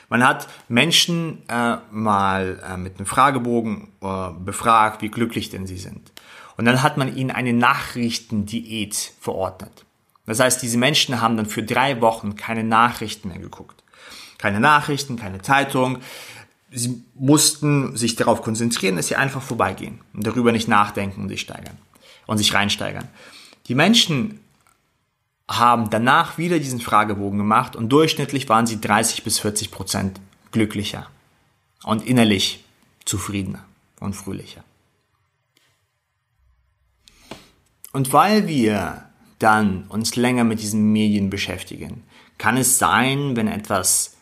Man 0.10 0.26
hat 0.26 0.48
Menschen 0.70 1.44
äh, 1.50 1.78
mal 1.92 2.64
äh, 2.66 2.78
mit 2.78 2.98
einem 2.98 3.06
Fragebogen 3.06 3.90
äh, 4.02 4.30
befragt, 4.40 5.02
wie 5.02 5.10
glücklich 5.10 5.50
denn 5.50 5.68
sie 5.68 5.78
sind. 5.78 6.12
Und 6.56 6.66
dann 6.66 6.82
hat 6.82 6.98
man 6.98 7.16
ihnen 7.16 7.32
eine 7.32 7.54
Nachrichtendiät 7.54 9.14
verordnet. 9.20 9.86
Das 10.26 10.40
heißt, 10.40 10.62
diese 10.62 10.78
Menschen 10.78 11.22
haben 11.22 11.38
dann 11.38 11.46
für 11.46 11.64
drei 11.64 12.02
Wochen 12.02 12.36
keine 12.36 12.64
Nachrichten 12.64 13.30
mehr 13.30 13.40
geguckt. 13.40 13.84
Keine 14.38 14.60
Nachrichten, 14.60 15.18
keine 15.18 15.42
Zeitung. 15.42 16.00
Sie 16.72 17.04
mussten 17.16 17.96
sich 17.96 18.16
darauf 18.16 18.42
konzentrieren, 18.42 18.98
dass 18.98 19.08
sie 19.08 19.16
einfach 19.16 19.42
vorbeigehen 19.42 20.02
und 20.14 20.28
darüber 20.28 20.52
nicht 20.52 20.68
nachdenken 20.68 21.22
und 21.22 21.30
sich 21.30 21.42
steigern 21.42 21.78
und 22.28 22.38
sich 22.38 22.54
reinsteigern. 22.54 23.08
Die 23.68 23.76
Menschen 23.76 24.40
haben 25.50 25.90
danach 25.90 26.38
wieder 26.38 26.60
diesen 26.60 26.82
Fragebogen 26.82 27.38
gemacht 27.38 27.76
und 27.76 27.90
durchschnittlich 27.90 28.50
waren 28.50 28.68
sie 28.68 28.82
30 28.82 29.24
bis 29.24 29.40
40 29.40 29.72
Prozent 29.72 30.20
glücklicher 30.52 31.08
und 31.84 32.06
innerlich 32.06 32.66
zufriedener 33.06 33.64
und 34.00 34.14
fröhlicher. 34.14 34.64
Und 37.94 38.12
weil 38.14 38.48
wir 38.48 39.06
dann 39.40 39.86
uns 39.90 40.16
länger 40.16 40.44
mit 40.44 40.62
diesen 40.62 40.92
Medien 40.92 41.30
beschäftigen, 41.30 42.04
kann 42.38 42.58
es 42.58 42.78
sein, 42.78 43.36
wenn 43.36 43.48
etwas 43.48 44.18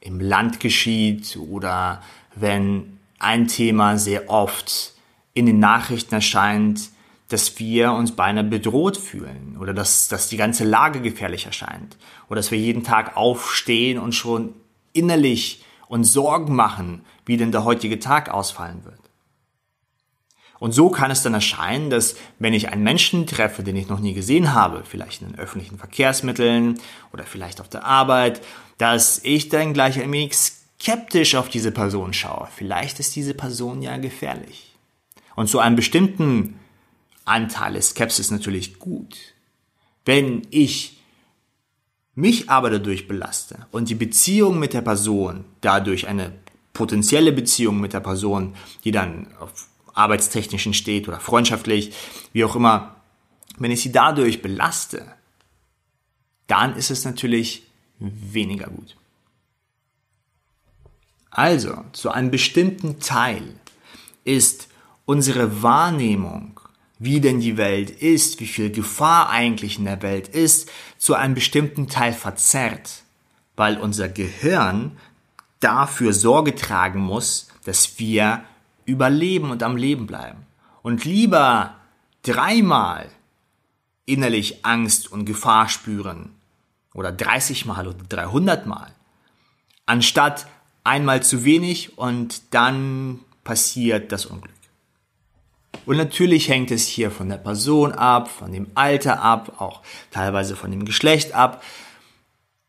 im 0.00 0.20
Land 0.20 0.60
geschieht 0.60 1.36
oder 1.36 2.02
wenn 2.34 2.98
ein 3.18 3.48
Thema 3.48 3.98
sehr 3.98 4.28
oft 4.28 4.92
in 5.34 5.46
den 5.46 5.58
Nachrichten 5.58 6.14
erscheint, 6.14 6.90
dass 7.28 7.58
wir 7.58 7.92
uns 7.92 8.16
beinahe 8.16 8.44
bedroht 8.44 8.96
fühlen 8.96 9.56
oder 9.60 9.74
dass, 9.74 10.08
dass 10.08 10.28
die 10.28 10.38
ganze 10.38 10.64
Lage 10.64 11.00
gefährlich 11.00 11.46
erscheint 11.46 11.96
oder 12.28 12.36
dass 12.36 12.50
wir 12.50 12.58
jeden 12.58 12.84
Tag 12.84 13.16
aufstehen 13.16 13.98
und 13.98 14.14
schon 14.14 14.54
innerlich 14.92 15.64
uns 15.88 16.12
Sorgen 16.12 16.54
machen, 16.54 17.04
wie 17.26 17.36
denn 17.36 17.52
der 17.52 17.64
heutige 17.64 17.98
Tag 17.98 18.30
ausfallen 18.30 18.84
wird. 18.84 18.98
Und 20.58 20.72
so 20.72 20.90
kann 20.90 21.10
es 21.10 21.22
dann 21.22 21.34
erscheinen, 21.34 21.88
dass 21.88 22.16
wenn 22.38 22.52
ich 22.52 22.70
einen 22.70 22.82
Menschen 22.82 23.26
treffe, 23.26 23.62
den 23.62 23.76
ich 23.76 23.88
noch 23.88 24.00
nie 24.00 24.14
gesehen 24.14 24.54
habe, 24.54 24.82
vielleicht 24.84 25.22
in 25.22 25.28
den 25.28 25.38
öffentlichen 25.38 25.78
Verkehrsmitteln 25.78 26.80
oder 27.12 27.24
vielleicht 27.24 27.60
auf 27.60 27.68
der 27.68 27.84
Arbeit, 27.84 28.40
dass 28.76 29.20
ich 29.22 29.50
dann 29.50 29.72
gleich 29.72 30.00
ein 30.00 30.10
wenig 30.10 30.34
skeptisch 30.34 31.36
auf 31.36 31.48
diese 31.48 31.70
Person 31.70 32.12
schaue. 32.12 32.48
Vielleicht 32.54 32.98
ist 32.98 33.14
diese 33.14 33.34
Person 33.34 33.82
ja 33.82 33.96
gefährlich. 33.98 34.74
Und 35.36 35.48
zu 35.48 35.60
einem 35.60 35.76
bestimmten 35.76 36.58
Anteil 37.28 37.76
ist 37.76 37.90
Skepsis 37.90 38.30
natürlich 38.30 38.78
gut. 38.78 39.16
Wenn 40.04 40.46
ich 40.50 41.00
mich 42.14 42.50
aber 42.50 42.70
dadurch 42.70 43.06
belaste 43.06 43.66
und 43.70 43.88
die 43.88 43.94
Beziehung 43.94 44.58
mit 44.58 44.72
der 44.72 44.80
Person, 44.80 45.44
dadurch 45.60 46.08
eine 46.08 46.32
potenzielle 46.72 47.32
Beziehung 47.32 47.80
mit 47.80 47.92
der 47.92 48.00
Person, 48.00 48.54
die 48.84 48.90
dann 48.90 49.28
auf 49.38 49.68
arbeitstechnischen 49.94 50.74
steht 50.74 51.08
oder 51.08 51.20
freundschaftlich, 51.20 51.92
wie 52.32 52.44
auch 52.44 52.56
immer, 52.56 52.96
wenn 53.58 53.70
ich 53.70 53.82
sie 53.82 53.92
dadurch 53.92 54.42
belaste, 54.42 55.06
dann 56.46 56.76
ist 56.76 56.90
es 56.90 57.04
natürlich 57.04 57.64
weniger 57.98 58.68
gut. 58.68 58.96
Also, 61.30 61.84
zu 61.92 62.10
einem 62.10 62.30
bestimmten 62.30 63.00
Teil 63.00 63.42
ist 64.24 64.68
unsere 65.04 65.62
Wahrnehmung 65.62 66.57
wie 66.98 67.20
denn 67.20 67.40
die 67.40 67.56
Welt 67.56 67.90
ist, 67.90 68.40
wie 68.40 68.46
viel 68.46 68.70
Gefahr 68.70 69.30
eigentlich 69.30 69.78
in 69.78 69.84
der 69.84 70.02
Welt 70.02 70.28
ist, 70.28 70.70
zu 70.98 71.14
einem 71.14 71.34
bestimmten 71.34 71.88
Teil 71.88 72.12
verzerrt, 72.12 73.02
weil 73.56 73.78
unser 73.78 74.08
Gehirn 74.08 74.96
dafür 75.60 76.12
Sorge 76.12 76.54
tragen 76.54 77.00
muss, 77.00 77.48
dass 77.64 77.98
wir 77.98 78.42
überleben 78.84 79.50
und 79.50 79.62
am 79.62 79.76
Leben 79.76 80.06
bleiben. 80.06 80.46
Und 80.82 81.04
lieber 81.04 81.74
dreimal 82.22 83.08
innerlich 84.06 84.64
Angst 84.64 85.12
und 85.12 85.24
Gefahr 85.24 85.68
spüren 85.68 86.30
oder 86.94 87.12
30 87.12 87.66
Mal 87.66 87.86
oder 87.86 88.04
300 88.08 88.66
Mal, 88.66 88.90
anstatt 89.86 90.46
einmal 90.82 91.22
zu 91.22 91.44
wenig 91.44 91.98
und 91.98 92.54
dann 92.54 93.20
passiert 93.44 94.10
das 94.10 94.26
Unglück. 94.26 94.57
Und 95.86 95.96
natürlich 95.96 96.48
hängt 96.48 96.70
es 96.70 96.86
hier 96.86 97.10
von 97.10 97.28
der 97.28 97.36
Person 97.36 97.92
ab, 97.92 98.28
von 98.28 98.52
dem 98.52 98.68
Alter 98.74 99.22
ab, 99.22 99.54
auch 99.58 99.82
teilweise 100.10 100.56
von 100.56 100.70
dem 100.70 100.84
Geschlecht 100.84 101.34
ab. 101.34 101.62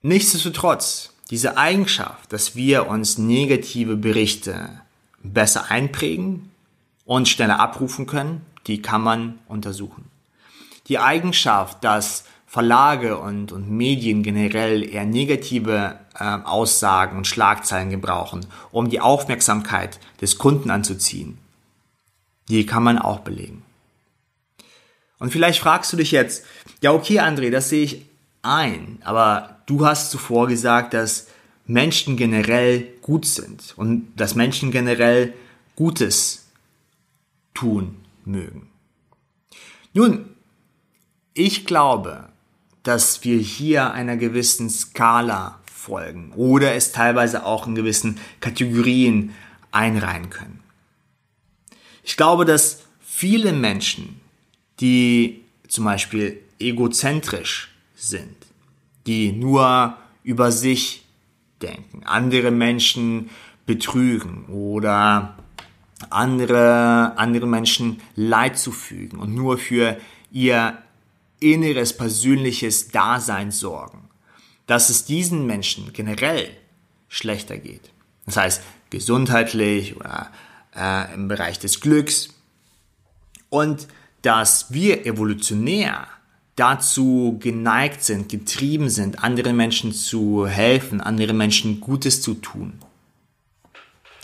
Nichtsdestotrotz, 0.01 1.13
diese 1.29 1.57
Eigenschaft, 1.57 2.31
dass 2.31 2.55
wir 2.55 2.87
uns 2.87 3.17
negative 3.17 3.95
Berichte 3.95 4.81
besser 5.21 5.69
einprägen 5.69 6.51
und 7.05 7.27
schneller 7.27 7.59
abrufen 7.59 8.05
können, 8.05 8.45
die 8.67 8.81
kann 8.81 9.01
man 9.01 9.39
untersuchen. 9.47 10.05
Die 10.87 10.99
Eigenschaft, 10.99 11.83
dass 11.83 12.23
Verlage 12.47 13.19
und, 13.19 13.51
und 13.51 13.69
Medien 13.69 14.23
generell 14.23 14.83
eher 14.83 15.05
negative 15.05 15.99
äh, 16.15 16.23
Aussagen 16.23 17.17
und 17.17 17.27
Schlagzeilen 17.27 17.91
gebrauchen, 17.91 18.45
um 18.71 18.89
die 18.89 19.01
Aufmerksamkeit 19.01 19.99
des 20.19 20.39
Kunden 20.39 20.71
anzuziehen, 20.71 21.37
die 22.49 22.65
kann 22.65 22.83
man 22.83 22.97
auch 22.97 23.19
belegen. 23.19 23.63
Und 25.19 25.31
vielleicht 25.31 25.59
fragst 25.59 25.91
du 25.93 25.97
dich 25.97 26.11
jetzt, 26.11 26.45
ja 26.81 26.91
okay 26.91 27.19
André, 27.19 27.49
das 27.51 27.69
sehe 27.69 27.83
ich 27.83 28.05
ein, 28.41 28.99
aber 29.03 29.59
du 29.65 29.85
hast 29.85 30.11
zuvor 30.11 30.47
gesagt, 30.47 30.93
dass 30.93 31.27
Menschen 31.65 32.17
generell 32.17 32.87
gut 33.01 33.25
sind 33.25 33.73
und 33.77 34.11
dass 34.15 34.33
Menschen 34.35 34.71
generell 34.71 35.33
Gutes 35.75 36.47
tun 37.53 37.97
mögen. 38.25 38.67
Nun, 39.93 40.29
ich 41.33 41.65
glaube, 41.65 42.29
dass 42.83 43.23
wir 43.23 43.37
hier 43.37 43.91
einer 43.91 44.17
gewissen 44.17 44.69
Skala 44.69 45.59
folgen 45.71 46.33
oder 46.35 46.73
es 46.73 46.91
teilweise 46.91 47.45
auch 47.45 47.67
in 47.67 47.75
gewissen 47.75 48.19
Kategorien 48.39 49.33
einreihen 49.71 50.29
können. 50.29 50.58
Ich 52.09 52.17
glaube, 52.17 52.43
dass 52.43 52.79
viele 53.01 53.53
Menschen, 53.53 54.19
die 54.79 55.43
zum 55.67 55.85
Beispiel 55.85 56.41
egozentrisch 56.57 57.69
sind, 57.95 58.35
die 59.05 59.31
nur 59.31 59.95
über 60.23 60.51
sich 60.51 61.05
denken, 61.61 62.01
andere 62.05 62.49
Menschen 62.49 63.29
betrügen 63.67 64.45
oder 64.45 65.37
andere, 66.09 67.13
andere 67.15 67.45
Menschen 67.45 68.01
Leid 68.15 68.57
zufügen 68.57 69.19
und 69.19 69.35
nur 69.35 69.59
für 69.59 69.95
ihr 70.31 70.79
inneres 71.39 71.95
persönliches 71.95 72.89
Dasein 72.89 73.51
sorgen, 73.51 74.09
dass 74.65 74.89
es 74.89 75.05
diesen 75.05 75.45
Menschen 75.45 75.93
generell 75.93 76.49
schlechter 77.07 77.59
geht. 77.59 77.91
Das 78.25 78.35
heißt, 78.35 78.63
gesundheitlich 78.89 79.95
oder 79.95 80.31
äh, 80.79 81.13
im 81.13 81.27
Bereich 81.27 81.59
des 81.59 81.81
Glücks. 81.81 82.29
Und 83.49 83.87
dass 84.21 84.71
wir 84.71 85.05
evolutionär 85.05 86.07
dazu 86.55 87.37
geneigt 87.39 88.03
sind, 88.03 88.29
getrieben 88.29 88.89
sind, 88.89 89.23
anderen 89.23 89.55
Menschen 89.55 89.93
zu 89.93 90.45
helfen, 90.45 91.01
anderen 91.01 91.37
Menschen 91.37 91.79
Gutes 91.79 92.21
zu 92.21 92.33
tun. 92.35 92.79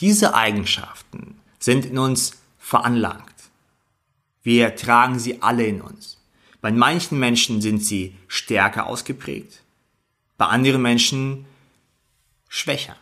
Diese 0.02 0.36
Eigenschaften 0.36 1.40
sind 1.60 1.86
in 1.86 1.98
uns 1.98 2.34
veranlagt. 2.60 3.36
Wir 4.44 4.76
tragen 4.76 5.18
sie 5.18 5.42
alle 5.42 5.66
in 5.66 5.82
uns. 5.82 6.18
Bei 6.62 6.72
manchen 6.72 7.20
Menschen 7.20 7.62
sind 7.62 7.84
sie 7.84 8.16
stärker 8.28 8.88
ausgeprägt, 8.88 9.62
bei 10.38 10.46
anderen 10.48 10.82
Menschen 10.82 11.46
schwächer. 12.50 12.98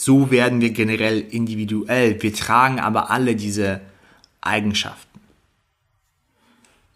So 0.00 0.30
werden 0.30 0.62
wir 0.62 0.70
generell 0.70 1.20
individuell. 1.20 2.22
Wir 2.22 2.32
tragen 2.32 2.80
aber 2.80 3.10
alle 3.10 3.36
diese 3.36 3.82
Eigenschaften. 4.40 5.20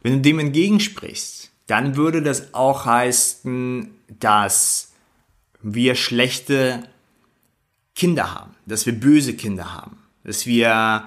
Wenn 0.00 0.14
du 0.14 0.20
dem 0.20 0.38
entgegensprichst, 0.38 1.50
dann 1.66 1.96
würde 1.96 2.23
das 2.23 2.54
auch 2.54 2.87
heißen, 2.87 3.90
dass 4.08 4.92
wir 5.61 5.96
schlechte 5.96 6.88
Kinder 7.94 8.34
haben, 8.34 8.54
dass 8.64 8.87
wir 8.87 8.99
böse 8.99 9.34
Kinder 9.34 9.75
haben, 9.75 9.99
dass 10.25 10.46
wir 10.46 11.06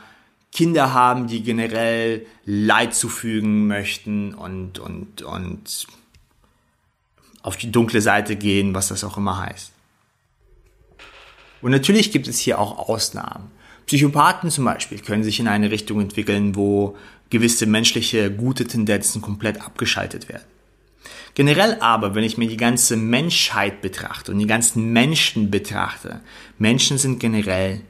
Kinder 0.52 0.94
haben, 0.94 1.26
die 1.26 1.42
generell 1.42 2.28
Leid 2.46 2.94
zufügen 2.94 3.66
möchten 3.66 4.36
und, 4.36 4.78
und, 4.78 5.24
und 5.24 5.88
auf 7.42 7.58
die 7.58 7.72
dunkle 7.72 8.02
Seite 8.02 8.36
gehen, 8.36 8.76
was 8.76 8.90
das 8.90 9.04
auch 9.04 9.18
immer 9.18 9.40
heißt. 9.40 9.72
Und 11.62 11.72
natürlich 11.72 12.12
gibt 12.12 12.28
es 12.28 12.40
hier 12.40 12.60
auch 12.60 12.90
Ausnahmen. 12.90 13.52
Psychopathen 13.86 14.52
zum 14.52 14.66
Beispiel 14.66 15.00
können 15.00 15.24
sich 15.24 15.40
in 15.40 15.48
eine 15.48 15.72
Richtung 15.72 16.02
entwickeln, 16.02 16.56
wo 16.56 16.98
gewisse 17.30 17.66
menschliche 17.66 18.32
gute 18.32 18.66
Tendenzen 18.66 19.22
komplett 19.22 19.62
abgeschaltet 19.62 20.30
werden. 20.30 20.46
Generell 21.36 21.78
aber, 21.80 22.16
wenn 22.16 22.24
ich 22.24 22.38
mir 22.38 22.48
die 22.48 22.58
ganze 22.58 22.98
Menschheit 22.98 23.82
betrachte 23.82 24.32
und 24.32 24.40
die 24.40 24.48
ganzen 24.48 24.92
Menschen 24.92 25.52
betrachte, 25.52 26.22
Menschen 26.58 26.98
sind 26.98 27.20
generell 27.20 27.82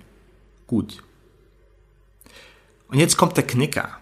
gut. 0.68 1.02
Und 2.90 3.00
jetzt 3.00 3.18
kommt 3.18 3.38
der 3.38 3.48
Knicker. 3.48 3.98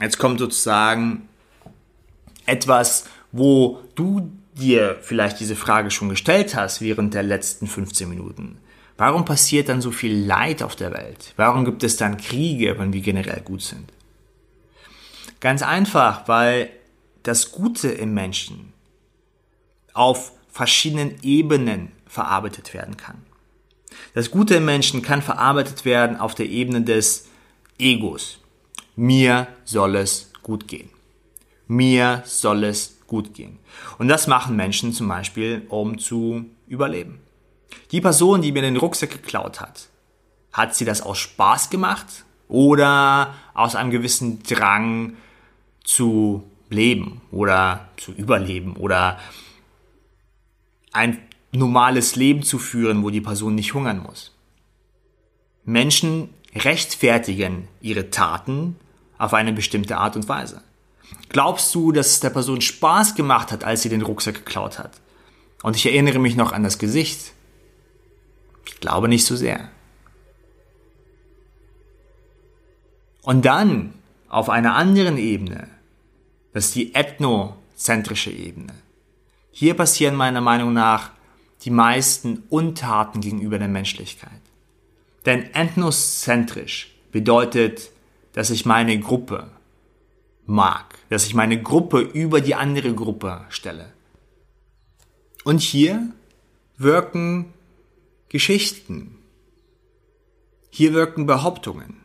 Jetzt 0.00 0.18
kommt 0.18 0.40
sozusagen 0.40 1.28
etwas, 2.46 3.04
wo 3.32 3.80
du 3.94 4.32
dir 4.54 4.98
vielleicht 5.02 5.40
diese 5.40 5.56
Frage 5.56 5.90
schon 5.90 6.08
gestellt 6.08 6.54
hast 6.54 6.80
während 6.80 7.14
der 7.14 7.22
letzten 7.22 7.66
15 7.66 8.08
Minuten. 8.08 8.58
Warum 8.96 9.24
passiert 9.24 9.68
dann 9.68 9.80
so 9.80 9.90
viel 9.90 10.14
Leid 10.14 10.62
auf 10.62 10.76
der 10.76 10.92
Welt? 10.92 11.34
Warum 11.36 11.64
gibt 11.64 11.82
es 11.82 11.96
dann 11.96 12.16
Kriege, 12.16 12.78
wenn 12.78 12.92
wir 12.92 13.00
generell 13.00 13.40
gut 13.40 13.62
sind? 13.62 13.92
Ganz 15.40 15.62
einfach, 15.62 16.28
weil 16.28 16.70
das 17.24 17.50
Gute 17.50 17.88
im 17.88 18.14
Menschen 18.14 18.72
auf 19.92 20.32
verschiedenen 20.50 21.16
Ebenen 21.22 21.90
verarbeitet 22.06 22.72
werden 22.74 22.96
kann. 22.96 23.22
Das 24.14 24.30
Gute 24.30 24.56
im 24.56 24.64
Menschen 24.64 25.02
kann 25.02 25.22
verarbeitet 25.22 25.84
werden 25.84 26.16
auf 26.16 26.34
der 26.34 26.46
Ebene 26.46 26.82
des 26.82 27.28
Egos. 27.78 28.38
Mir 28.94 29.48
soll 29.64 29.96
es 29.96 30.30
gut 30.42 30.68
gehen. 30.68 30.90
Mir 31.66 32.22
soll 32.24 32.64
es 32.64 32.98
gut 33.06 33.34
gehen. 33.34 33.58
Und 33.98 34.08
das 34.08 34.28
machen 34.28 34.54
Menschen 34.54 34.92
zum 34.92 35.08
Beispiel, 35.08 35.66
um 35.68 35.98
zu 35.98 36.44
überleben. 36.68 37.23
Die 37.90 38.00
Person, 38.00 38.42
die 38.42 38.52
mir 38.52 38.62
den 38.62 38.76
Rucksack 38.76 39.10
geklaut 39.10 39.60
hat, 39.60 39.88
hat 40.52 40.74
sie 40.74 40.84
das 40.84 41.02
aus 41.02 41.18
Spaß 41.18 41.70
gemacht 41.70 42.24
oder 42.48 43.34
aus 43.54 43.74
einem 43.74 43.90
gewissen 43.90 44.42
Drang 44.42 45.16
zu 45.82 46.44
leben 46.70 47.20
oder 47.30 47.88
zu 47.96 48.12
überleben 48.12 48.76
oder 48.76 49.18
ein 50.92 51.18
normales 51.52 52.16
Leben 52.16 52.42
zu 52.42 52.58
führen, 52.58 53.02
wo 53.02 53.10
die 53.10 53.20
Person 53.20 53.54
nicht 53.54 53.74
hungern 53.74 54.02
muss. 54.02 54.32
Menschen 55.64 56.30
rechtfertigen 56.54 57.68
ihre 57.80 58.10
Taten 58.10 58.76
auf 59.18 59.34
eine 59.34 59.52
bestimmte 59.52 59.96
Art 59.98 60.16
und 60.16 60.28
Weise. 60.28 60.62
Glaubst 61.28 61.74
du, 61.74 61.92
dass 61.92 62.08
es 62.08 62.20
der 62.20 62.30
Person 62.30 62.60
Spaß 62.60 63.14
gemacht 63.14 63.50
hat, 63.52 63.64
als 63.64 63.82
sie 63.82 63.88
den 63.88 64.02
Rucksack 64.02 64.36
geklaut 64.36 64.78
hat? 64.78 64.92
Und 65.62 65.76
ich 65.76 65.86
erinnere 65.86 66.18
mich 66.18 66.36
noch 66.36 66.52
an 66.52 66.62
das 66.62 66.78
Gesicht. 66.78 67.33
Ich 68.84 68.86
glaube 68.86 69.08
nicht 69.08 69.24
so 69.24 69.34
sehr. 69.34 69.70
Und 73.22 73.46
dann 73.46 73.94
auf 74.28 74.50
einer 74.50 74.74
anderen 74.74 75.16
Ebene, 75.16 75.68
das 76.52 76.66
ist 76.66 76.74
die 76.74 76.94
ethnozentrische 76.94 78.30
Ebene. 78.30 78.74
Hier 79.52 79.72
passieren 79.72 80.16
meiner 80.16 80.42
Meinung 80.42 80.74
nach 80.74 81.12
die 81.62 81.70
meisten 81.70 82.42
Untaten 82.50 83.22
gegenüber 83.22 83.58
der 83.58 83.68
Menschlichkeit. 83.68 84.42
Denn 85.24 85.54
ethnozentrisch 85.54 86.94
bedeutet, 87.10 87.90
dass 88.34 88.50
ich 88.50 88.66
meine 88.66 89.00
Gruppe 89.00 89.50
mag, 90.44 90.98
dass 91.08 91.24
ich 91.24 91.34
meine 91.34 91.62
Gruppe 91.62 92.00
über 92.00 92.42
die 92.42 92.54
andere 92.54 92.94
Gruppe 92.94 93.46
stelle. 93.48 93.94
Und 95.42 95.62
hier 95.62 96.10
wirken 96.76 97.53
Geschichten. 98.34 99.18
Hier 100.68 100.92
wirken 100.92 101.24
Behauptungen. 101.24 101.98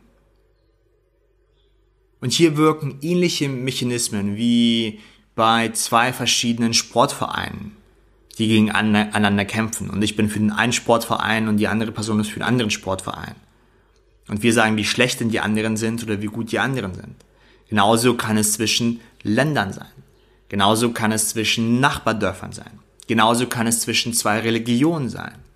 Und 2.20 2.32
hier 2.32 2.56
wirken 2.56 2.98
ähnliche 3.02 3.48
Mechanismen 3.48 4.36
wie 4.36 5.00
bei 5.34 5.70
zwei 5.70 6.12
verschiedenen 6.12 6.72
Sportvereinen, 6.72 7.72
die 8.38 8.46
gegeneinander 8.46 9.44
kämpfen. 9.44 9.90
Und 9.90 10.02
ich 10.02 10.14
bin 10.14 10.28
für 10.30 10.38
den 10.38 10.52
einen 10.52 10.72
Sportverein 10.72 11.48
und 11.48 11.56
die 11.56 11.66
andere 11.66 11.90
Person 11.90 12.20
ist 12.20 12.28
für 12.28 12.38
den 12.38 12.46
anderen 12.46 12.70
Sportverein. 12.70 13.34
Und 14.28 14.44
wir 14.44 14.52
sagen, 14.52 14.76
wie 14.76 14.84
schlecht 14.84 15.18
denn 15.18 15.30
die 15.30 15.40
anderen 15.40 15.76
sind 15.76 16.04
oder 16.04 16.22
wie 16.22 16.26
gut 16.26 16.52
die 16.52 16.60
anderen 16.60 16.94
sind. 16.94 17.16
Genauso 17.68 18.14
kann 18.14 18.36
es 18.36 18.52
zwischen 18.52 19.00
Ländern 19.24 19.72
sein. 19.72 20.04
Genauso 20.48 20.92
kann 20.92 21.10
es 21.10 21.30
zwischen 21.30 21.80
Nachbardörfern 21.80 22.52
sein. 22.52 22.78
Genauso 23.08 23.48
kann 23.48 23.66
es 23.66 23.80
zwischen 23.80 24.14
zwei 24.14 24.38
Religionen 24.38 25.08
sein 25.08 25.49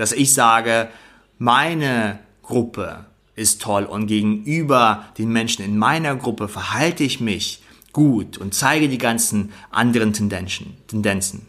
dass 0.00 0.12
ich 0.12 0.32
sage, 0.32 0.88
meine 1.36 2.20
Gruppe 2.40 3.04
ist 3.34 3.60
toll 3.60 3.84
und 3.84 4.06
gegenüber 4.06 5.12
den 5.18 5.30
Menschen 5.30 5.62
in 5.62 5.76
meiner 5.76 6.16
Gruppe 6.16 6.48
verhalte 6.48 7.04
ich 7.04 7.20
mich 7.20 7.62
gut 7.92 8.38
und 8.38 8.54
zeige 8.54 8.88
die 8.88 8.96
ganzen 8.96 9.52
anderen 9.70 10.14
Tendenzen, 10.14 10.78
Tendenzen 10.86 11.46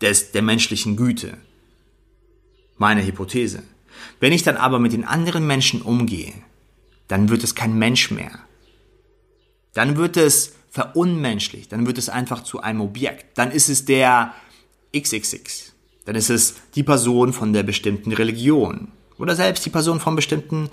des, 0.00 0.30
der 0.30 0.42
menschlichen 0.42 0.96
Güte. 0.96 1.38
Meine 2.78 3.04
Hypothese. 3.04 3.64
Wenn 4.20 4.32
ich 4.32 4.44
dann 4.44 4.56
aber 4.56 4.78
mit 4.78 4.92
den 4.92 5.04
anderen 5.04 5.44
Menschen 5.44 5.82
umgehe, 5.82 6.34
dann 7.08 7.30
wird 7.30 7.42
es 7.42 7.56
kein 7.56 7.76
Mensch 7.76 8.12
mehr. 8.12 8.38
Dann 9.74 9.96
wird 9.96 10.16
es 10.16 10.52
verunmenschlich, 10.70 11.66
dann 11.66 11.84
wird 11.88 11.98
es 11.98 12.10
einfach 12.10 12.44
zu 12.44 12.60
einem 12.60 12.80
Objekt. 12.80 13.36
Dann 13.36 13.50
ist 13.50 13.68
es 13.68 13.86
der 13.86 14.34
XXX 14.96 15.69
dann 16.04 16.14
ist 16.14 16.30
es 16.30 16.56
die 16.74 16.82
Person 16.82 17.32
von 17.32 17.52
der 17.52 17.62
bestimmten 17.62 18.12
Religion 18.12 18.88
oder 19.18 19.36
selbst 19.36 19.64
die 19.66 19.70
Person 19.70 20.00
vom 20.00 20.16
bestimmten 20.16 20.70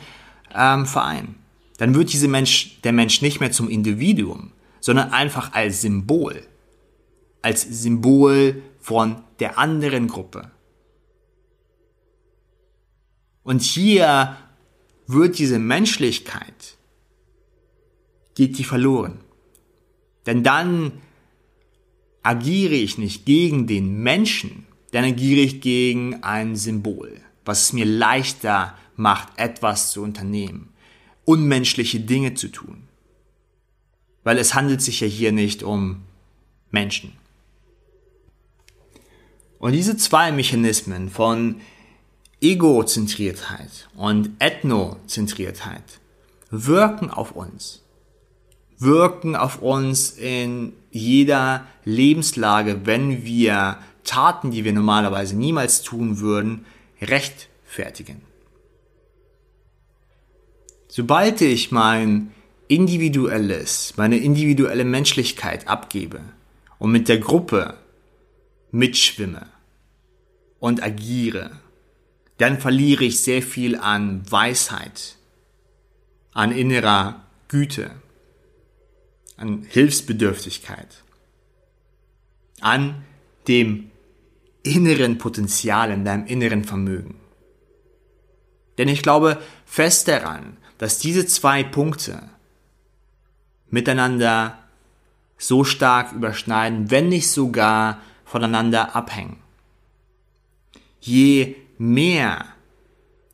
ähm, 0.56 0.86
Verein. 0.86 1.36
Dann 1.78 1.94
wird 1.94 2.12
diese 2.12 2.28
Mensch, 2.28 2.82
der 2.82 2.94
Mensch 2.94 3.22
nicht 3.22 3.40
mehr 3.40 3.52
zum 3.52 3.70
Individuum, 3.70 4.52
sondern 4.80 5.12
einfach 5.12 5.54
als 5.54 5.82
Symbol. 5.82 6.42
Als 7.42 7.62
Symbol 7.62 8.62
von 8.80 9.22
der 9.40 9.60
anderen 9.60 10.08
Gruppe. 10.08 10.52
Und 13.44 13.62
hier 13.62 14.38
wird 15.06 15.40
diese 15.40 15.60
Menschlichkeit, 15.60 16.78
geht 18.36 18.58
die 18.58 18.64
verloren. 18.64 19.20
Denn 20.26 20.44
dann 20.44 20.92
agiere 22.24 22.74
ich 22.74 22.98
nicht 22.98 23.26
gegen 23.26 23.68
den 23.68 24.04
Menschen, 24.04 24.67
dann 24.92 25.04
agiere 25.04 25.42
ich 25.42 25.62
gegen 25.62 26.24
ein 26.24 26.56
Symbol, 26.56 27.20
was 27.46 27.64
es 27.64 27.74
mir 27.74 27.86
leichter 27.86 28.76
macht, 28.96 29.30
etwas 29.38 29.92
zu 29.92 30.02
unternehmen. 30.02 30.74
unmenschliche 31.26 32.00
Dinge 32.00 32.36
zu 32.36 32.48
tun. 32.48 32.84
Weil 34.24 34.38
es 34.38 34.54
handelt 34.56 34.82
sich 34.82 35.02
ja 35.02 35.08
hier 35.08 35.34
nicht 35.34 35.62
um 35.62 36.04
Menschen. 36.72 37.12
Und 39.60 39.74
diese 39.74 39.98
zwei 39.98 40.32
Mechanismen 40.32 41.10
von 41.10 41.60
Egozentriertheit 42.40 43.90
und 43.96 44.30
Ethnozentriertheit 44.40 46.00
wirken 46.50 47.10
auf 47.10 47.32
uns. 47.32 47.84
Wirken 48.78 49.36
auf 49.36 49.62
uns 49.62 50.12
in 50.12 50.72
jeder 50.92 51.66
Lebenslage, 51.84 52.86
wenn 52.86 53.26
wir 53.26 53.80
Taten, 54.08 54.50
die 54.50 54.64
wir 54.64 54.74
normalerweise 54.74 55.36
niemals 55.36 55.84
tun 55.84 56.20
würden, 56.20 56.66
rechtfertigen. 57.02 58.22
Sobald 60.88 61.42
ich 61.42 61.72
mein 61.72 62.32
individuelles, 62.68 63.94
meine 63.98 64.18
individuelle 64.18 64.86
Menschlichkeit 64.86 65.68
abgebe 65.68 66.22
und 66.80 66.92
mit 66.92 67.08
der 67.08 67.20
Gruppe 67.20 67.78
mitschwimme 68.72 69.48
und 70.60 70.82
agiere, 70.82 71.52
dann 72.38 72.60
verliere 72.60 73.04
ich 73.04 73.22
sehr 73.22 73.42
viel 73.42 73.76
an 73.76 74.30
Weisheit, 74.30 75.18
an 76.34 76.52
innerer 76.52 77.26
Güte, 77.48 77.92
an 79.38 79.64
Hilfsbedürftigkeit, 79.70 81.04
an 82.60 83.04
dem 83.48 83.92
inneren 84.68 85.18
Potenzial, 85.18 85.92
in 85.92 86.06
deinem 86.06 86.26
inneren 86.26 86.64
Vermögen. 86.64 87.16
Denn 88.78 88.88
ich 88.88 89.02
glaube 89.02 89.42
fest 89.66 90.08
daran, 90.08 90.58
dass 90.78 91.00
diese 91.00 91.26
zwei 91.26 91.64
Punkte 91.64 92.30
miteinander 93.70 94.60
so 95.38 95.64
stark 95.64 96.14
überschneiden, 96.14 96.90
wenn 96.92 97.10
nicht 97.10 97.30
sogar 97.30 98.02
voneinander 98.26 98.96
abhängen. 98.96 99.38
Je 101.00 101.56
mehr 101.78 102.46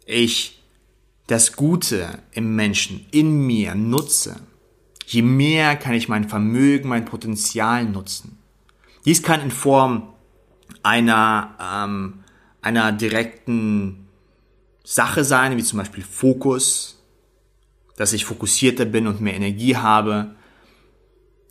ich 0.06 0.62
das 1.28 1.56
Gute 1.56 2.20
im 2.32 2.56
Menschen, 2.56 3.06
in 3.12 3.46
mir 3.46 3.76
nutze, 3.76 4.42
je 5.06 5.22
mehr 5.22 5.76
kann 5.76 5.94
ich 5.94 6.10
mein 6.10 6.28
Vermögen, 6.28 6.90
mein 6.90 7.06
Potenzial 7.06 7.86
nutzen. 7.86 8.38
Dies 9.06 9.24
kann 9.24 9.42
in 9.42 9.52
Form 9.52 10.13
einer, 10.84 11.56
ähm, 11.60 12.24
einer 12.62 12.92
direkten 12.92 14.08
Sache 14.84 15.24
sein, 15.24 15.58
wie 15.58 15.64
zum 15.64 15.80
Beispiel 15.80 16.04
Fokus, 16.04 17.02
dass 17.96 18.14
ich 18.14 18.26
fokussierter 18.26 18.86
bin 18.86 19.08
und 19.08 19.22
mehr 19.22 19.36
Energie 19.36 19.78
habe. 19.78 20.36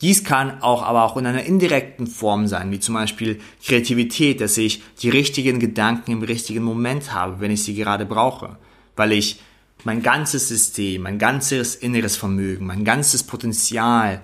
Dies 0.00 0.24
kann 0.24 0.60
auch 0.62 0.82
aber 0.82 1.04
auch 1.04 1.16
in 1.16 1.26
einer 1.26 1.44
indirekten 1.44 2.06
Form 2.06 2.46
sein, 2.48 2.70
wie 2.72 2.80
zum 2.80 2.94
Beispiel 2.94 3.40
Kreativität, 3.64 4.40
dass 4.40 4.58
ich 4.58 4.82
die 5.00 5.08
richtigen 5.08 5.60
Gedanken 5.60 6.10
im 6.10 6.22
richtigen 6.22 6.62
Moment 6.62 7.12
habe, 7.12 7.40
wenn 7.40 7.52
ich 7.52 7.62
sie 7.62 7.74
gerade 7.74 8.04
brauche, 8.04 8.58
weil 8.96 9.12
ich 9.12 9.40
mein 9.84 10.02
ganzes 10.02 10.48
System, 10.48 11.02
mein 11.02 11.18
ganzes 11.18 11.76
inneres 11.76 12.16
Vermögen, 12.16 12.66
mein 12.66 12.84
ganzes 12.84 13.22
Potenzial 13.22 14.22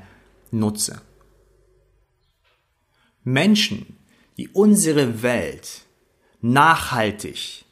nutze. 0.51 1.01
Menschen, 3.25 3.98
die 4.39 4.49
unsere 4.49 5.23
Welt 5.23 5.83
nachhaltig 6.41 7.65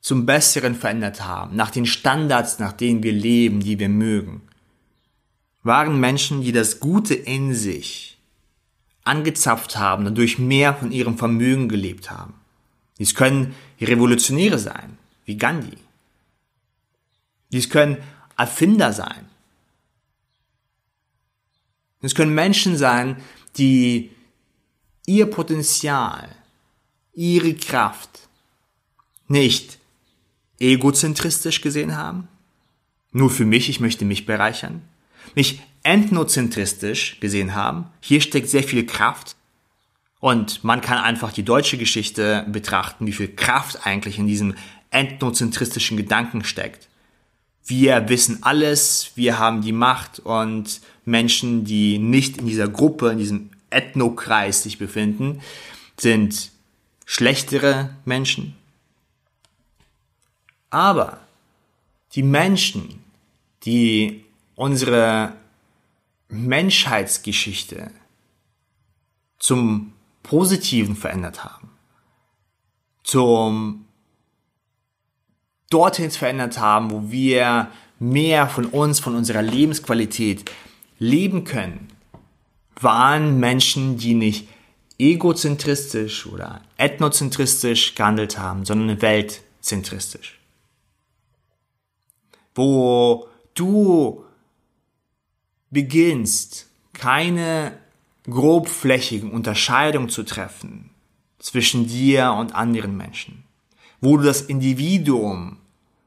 zum 0.00 0.26
Besseren 0.26 0.74
verändert 0.74 1.24
haben, 1.24 1.56
nach 1.56 1.70
den 1.70 1.86
Standards, 1.86 2.58
nach 2.58 2.72
denen 2.72 3.02
wir 3.02 3.12
leben, 3.12 3.60
die 3.60 3.78
wir 3.78 3.88
mögen, 3.88 4.42
waren 5.62 5.98
Menschen, 5.98 6.42
die 6.42 6.52
das 6.52 6.78
Gute 6.78 7.14
in 7.14 7.54
sich 7.54 8.18
angezapft 9.02 9.76
haben 9.76 10.06
und 10.06 10.16
durch 10.16 10.38
mehr 10.38 10.74
von 10.74 10.92
ihrem 10.92 11.18
Vermögen 11.18 11.68
gelebt 11.68 12.10
haben. 12.10 12.34
Dies 12.98 13.14
können 13.14 13.54
Revolutionäre 13.80 14.58
sein, 14.58 14.98
wie 15.24 15.36
Gandhi. 15.36 15.76
Dies 17.50 17.70
können 17.70 17.98
Erfinder 18.36 18.92
sein. 18.92 19.26
Es 22.02 22.14
können 22.14 22.34
Menschen 22.34 22.76
sein, 22.76 23.16
die 23.56 24.10
ihr 25.06 25.26
Potenzial, 25.26 26.28
ihre 27.14 27.54
Kraft 27.54 28.28
nicht 29.28 29.78
egozentristisch 30.58 31.60
gesehen 31.60 31.96
haben. 31.96 32.28
Nur 33.12 33.30
für 33.30 33.44
mich, 33.44 33.68
ich 33.68 33.80
möchte 33.80 34.04
mich 34.04 34.26
bereichern, 34.26 34.82
nicht 35.34 35.60
ethnozentristisch 35.82 37.20
gesehen 37.20 37.54
haben. 37.54 37.86
Hier 38.00 38.20
steckt 38.20 38.48
sehr 38.48 38.62
viel 38.64 38.86
Kraft. 38.86 39.36
Und 40.20 40.64
man 40.64 40.80
kann 40.80 40.98
einfach 40.98 41.32
die 41.32 41.42
deutsche 41.42 41.76
Geschichte 41.76 42.46
betrachten, 42.48 43.06
wie 43.06 43.12
viel 43.12 43.28
Kraft 43.28 43.86
eigentlich 43.86 44.18
in 44.18 44.26
diesem 44.26 44.54
ethnozentristischen 44.90 45.98
Gedanken 45.98 46.44
steckt. 46.44 46.88
Wir 47.66 48.08
wissen 48.08 48.42
alles, 48.42 49.12
wir 49.16 49.38
haben 49.38 49.60
die 49.60 49.72
Macht 49.72 50.20
und 50.20 50.80
Menschen, 51.04 51.64
die 51.64 51.98
nicht 51.98 52.38
in 52.38 52.46
dieser 52.46 52.68
Gruppe, 52.68 53.10
in 53.10 53.18
diesem 53.18 53.50
Ethnokreis 53.74 54.62
sich 54.62 54.78
befinden, 54.78 55.40
sind 55.98 56.50
schlechtere 57.04 57.90
Menschen. 58.04 58.56
Aber 60.70 61.18
die 62.14 62.22
Menschen, 62.22 63.04
die 63.64 64.24
unsere 64.54 65.34
Menschheitsgeschichte 66.28 67.90
zum 69.38 69.92
Positiven 70.22 70.96
verändert 70.96 71.44
haben, 71.44 71.70
zum 73.02 73.84
dorthin 75.70 76.10
verändert 76.10 76.58
haben, 76.58 76.90
wo 76.90 77.10
wir 77.10 77.70
mehr 77.98 78.48
von 78.48 78.66
uns, 78.66 79.00
von 79.00 79.14
unserer 79.14 79.42
Lebensqualität 79.42 80.50
leben 80.98 81.44
können, 81.44 81.88
waren 82.80 83.38
Menschen, 83.38 83.98
die 83.98 84.14
nicht 84.14 84.48
egozentristisch 84.98 86.26
oder 86.26 86.60
ethnozentristisch 86.76 87.94
gehandelt 87.94 88.38
haben, 88.38 88.64
sondern 88.64 89.02
weltzentristisch. 89.02 90.38
Wo 92.54 93.26
du 93.54 94.24
beginnst, 95.70 96.68
keine 96.92 97.76
grobflächigen 98.24 99.32
Unterscheidungen 99.32 100.08
zu 100.08 100.22
treffen 100.22 100.90
zwischen 101.38 101.86
dir 101.86 102.32
und 102.32 102.54
anderen 102.54 102.96
Menschen, 102.96 103.44
wo 104.00 104.16
du 104.16 104.22
das 104.24 104.42
Individuum 104.42 105.58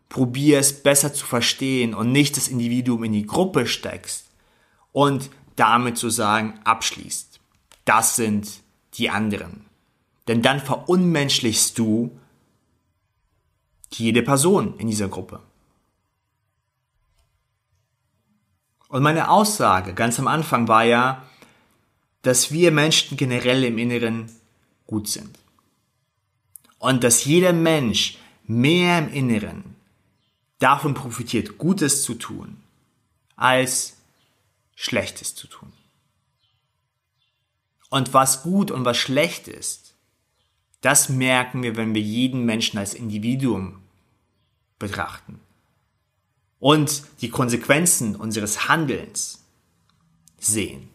probierst 0.10 0.84
besser 0.84 1.14
zu 1.14 1.26
verstehen 1.26 1.94
und 1.94 2.12
nicht 2.12 2.38
das 2.38 2.48
Individuum 2.48 3.04
in 3.04 3.12
die 3.12 3.28
Gruppe 3.28 3.68
steckst 3.68 4.30
und 4.94 5.30
damit 5.58 5.98
zu 5.98 6.10
sagen 6.10 6.60
abschließt. 6.64 7.40
Das 7.84 8.16
sind 8.16 8.62
die 8.94 9.10
anderen. 9.10 9.66
Denn 10.28 10.42
dann 10.42 10.60
verunmenschlichst 10.60 11.78
du 11.78 12.18
jede 13.92 14.24
Person 14.24 14.78
in 14.78 14.88
dieser 14.88 15.10
Gruppe. 15.10 15.42
Und 18.90 19.04
meine 19.04 19.30
Aussage 19.30 19.94
ganz 19.94 20.18
am 20.20 20.28
Anfang 20.28 20.68
war 20.68 20.84
ja, 20.84 21.24
dass 22.22 22.52
wir 22.52 22.72
Menschen 22.72 23.18
generell 23.18 23.64
im 23.64 23.78
Inneren 23.78 24.32
gut 24.86 25.08
sind. 25.08 25.38
Und 26.80 27.04
dass 27.04 27.26
jeder 27.26 27.54
Mensch 27.54 28.18
mehr 28.46 29.00
im 29.00 29.10
Inneren 29.10 29.76
davon 30.60 30.94
profitiert, 30.94 31.58
Gutes 31.58 32.04
zu 32.04 32.16
tun, 32.16 32.58
als 33.36 33.97
Schlechtes 34.80 35.34
zu 35.34 35.48
tun. 35.48 35.74
Und 37.90 38.14
was 38.14 38.44
gut 38.44 38.70
und 38.70 38.86
was 38.86 38.96
schlecht 38.96 39.48
ist, 39.48 39.96
das 40.82 41.10
merken 41.10 41.64
wir, 41.64 41.76
wenn 41.76 41.96
wir 41.96 42.02
jeden 42.02 42.46
Menschen 42.46 42.78
als 42.78 42.94
Individuum 42.94 43.82
betrachten 44.78 45.40
und 46.60 47.02
die 47.22 47.30
Konsequenzen 47.30 48.16
unseres 48.16 48.68
Handelns 48.68 49.44
sehen. 50.38 50.90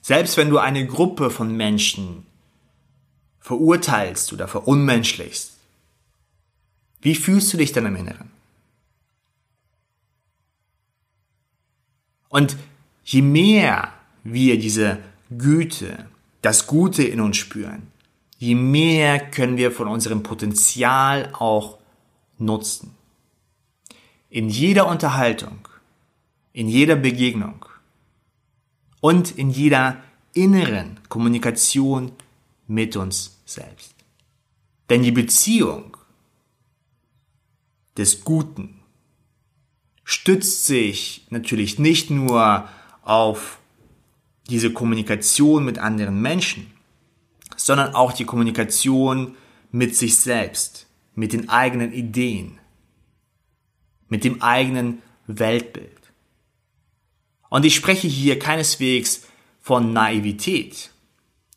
Selbst 0.00 0.36
wenn 0.36 0.48
du 0.48 0.58
eine 0.58 0.86
Gruppe 0.86 1.30
von 1.30 1.56
Menschen 1.56 2.24
verurteilst 3.40 4.32
oder 4.32 4.46
verunmenschlichst, 4.46 5.54
wie 7.00 7.16
fühlst 7.16 7.52
du 7.52 7.56
dich 7.56 7.72
dann 7.72 7.86
im 7.86 7.96
Inneren? 7.96 8.30
Und 12.28 12.56
je 13.06 13.22
mehr 13.22 13.92
wir 14.24 14.58
diese 14.58 14.98
Güte, 15.30 16.06
das 16.42 16.66
Gute 16.66 17.04
in 17.04 17.20
uns 17.20 17.38
spüren, 17.38 17.86
je 18.38 18.54
mehr 18.54 19.18
können 19.18 19.56
wir 19.56 19.72
von 19.72 19.88
unserem 19.88 20.22
Potenzial 20.22 21.30
auch 21.32 21.78
nutzen 22.38 22.96
in 24.28 24.50
jeder 24.50 24.88
Unterhaltung, 24.88 25.68
in 26.52 26.68
jeder 26.68 26.96
Begegnung 26.96 27.64
und 29.00 29.30
in 29.38 29.50
jeder 29.50 30.02
inneren 30.34 31.00
Kommunikation 31.08 32.12
mit 32.66 32.96
uns 32.96 33.38
selbst. 33.46 33.94
Denn 34.90 35.02
die 35.02 35.12
Beziehung 35.12 35.96
des 37.96 38.24
Guten 38.24 38.80
stützt 40.04 40.66
sich 40.66 41.26
natürlich 41.30 41.78
nicht 41.78 42.10
nur 42.10 42.68
auf 43.06 43.58
diese 44.48 44.72
Kommunikation 44.72 45.64
mit 45.64 45.78
anderen 45.78 46.20
Menschen, 46.20 46.70
sondern 47.56 47.94
auch 47.94 48.12
die 48.12 48.24
Kommunikation 48.24 49.36
mit 49.70 49.96
sich 49.96 50.18
selbst, 50.18 50.86
mit 51.14 51.32
den 51.32 51.48
eigenen 51.48 51.92
Ideen, 51.92 52.58
mit 54.08 54.24
dem 54.24 54.42
eigenen 54.42 55.02
Weltbild. 55.26 55.90
Und 57.48 57.64
ich 57.64 57.74
spreche 57.74 58.08
hier 58.08 58.38
keineswegs 58.38 59.22
von 59.60 59.92
Naivität. 59.92 60.90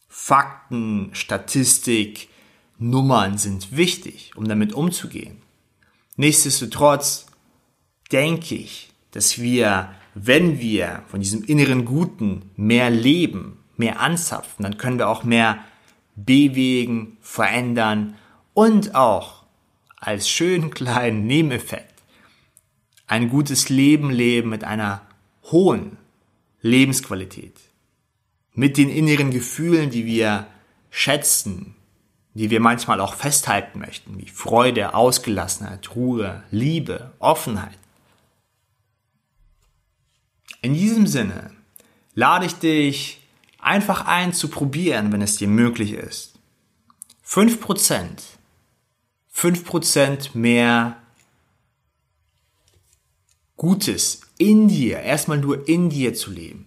Fakten, 0.07 1.09
Statistik, 1.13 2.29
Nummern 2.77 3.37
sind 3.37 3.75
wichtig, 3.75 4.31
um 4.35 4.47
damit 4.47 4.73
umzugehen. 4.73 5.41
Nichtsdestotrotz 6.15 7.27
denke 8.11 8.55
ich, 8.55 8.91
dass 9.11 9.39
wir, 9.39 9.93
wenn 10.15 10.59
wir 10.59 11.03
von 11.07 11.19
diesem 11.19 11.43
inneren 11.43 11.85
Guten 11.85 12.49
mehr 12.55 12.89
leben, 12.89 13.57
mehr 13.77 13.99
anzapfen, 13.99 14.63
dann 14.63 14.77
können 14.77 14.99
wir 14.99 15.09
auch 15.09 15.23
mehr 15.23 15.59
bewegen, 16.15 17.17
verändern 17.21 18.15
und 18.53 18.95
auch 18.95 19.43
als 19.97 20.29
schönen 20.29 20.69
kleinen 20.73 21.25
Nebeneffekt 21.27 21.89
ein 23.07 23.29
gutes 23.29 23.69
Leben 23.69 24.11
leben 24.11 24.49
mit 24.49 24.63
einer 24.63 25.01
hohen 25.45 25.97
Lebensqualität, 26.61 27.59
mit 28.53 28.77
den 28.77 28.89
inneren 28.89 29.31
Gefühlen, 29.31 29.89
die 29.89 30.05
wir 30.05 30.45
schätzen, 30.91 31.75
die 32.33 32.49
wir 32.49 32.59
manchmal 32.59 33.01
auch 33.01 33.15
festhalten 33.15 33.79
möchten, 33.79 34.19
wie 34.19 34.27
Freude, 34.27 34.93
Ausgelassenheit, 34.93 35.95
Ruhe, 35.95 36.43
Liebe, 36.51 37.11
Offenheit. 37.19 37.77
In 40.61 40.73
diesem 40.73 41.07
Sinne 41.07 41.51
lade 42.15 42.45
ich 42.45 42.55
dich 42.55 43.21
einfach 43.59 44.05
ein 44.05 44.33
zu 44.33 44.49
probieren, 44.49 45.11
wenn 45.11 45.21
es 45.21 45.37
dir 45.37 45.47
möglich 45.47 45.93
ist. 45.93 46.33
5%, 47.25 48.21
5% 49.33 50.29
mehr 50.33 50.97
Gutes 53.55 54.21
in 54.37 54.69
dir, 54.69 54.99
erstmal 54.99 55.37
nur 55.37 55.67
in 55.67 55.89
dir 55.89 56.13
zu 56.13 56.31
leben. 56.31 56.65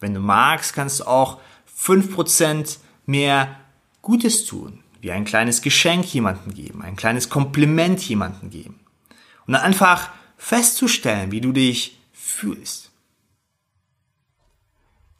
Wenn 0.00 0.14
du 0.14 0.20
magst, 0.20 0.72
kannst 0.74 1.00
du 1.00 1.04
auch 1.04 1.40
5% 1.78 2.78
mehr 3.06 3.60
Gutes 4.00 4.46
tun, 4.46 4.82
wie 5.00 5.12
ein 5.12 5.24
kleines 5.24 5.62
Geschenk 5.62 6.06
jemandem 6.12 6.54
geben, 6.54 6.82
ein 6.82 6.96
kleines 6.96 7.28
Kompliment 7.28 8.00
jemandem 8.08 8.50
geben. 8.50 8.80
Und 9.46 9.52
dann 9.54 9.62
einfach 9.62 10.10
festzustellen, 10.36 11.30
wie 11.32 11.40
du 11.40 11.52
dich 11.52 11.98
fühlst. 12.12 12.91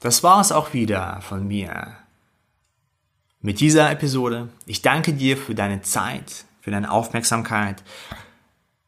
Das 0.02 0.22
war 0.24 0.40
es 0.40 0.50
auch 0.50 0.74
wieder 0.74 1.20
von 1.22 1.46
mir 1.46 1.96
mit 3.40 3.60
dieser 3.60 3.88
Episode. 3.88 4.48
Ich 4.66 4.82
danke 4.82 5.12
dir 5.12 5.36
für 5.36 5.54
deine 5.54 5.82
Zeit, 5.82 6.44
für 6.60 6.72
deine 6.72 6.90
Aufmerksamkeit. 6.90 7.84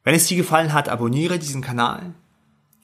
Wenn 0.02 0.16
es 0.16 0.26
dir 0.26 0.36
gefallen 0.36 0.72
hat, 0.72 0.88
abonniere 0.88 1.38
diesen 1.38 1.62
Kanal 1.62 2.14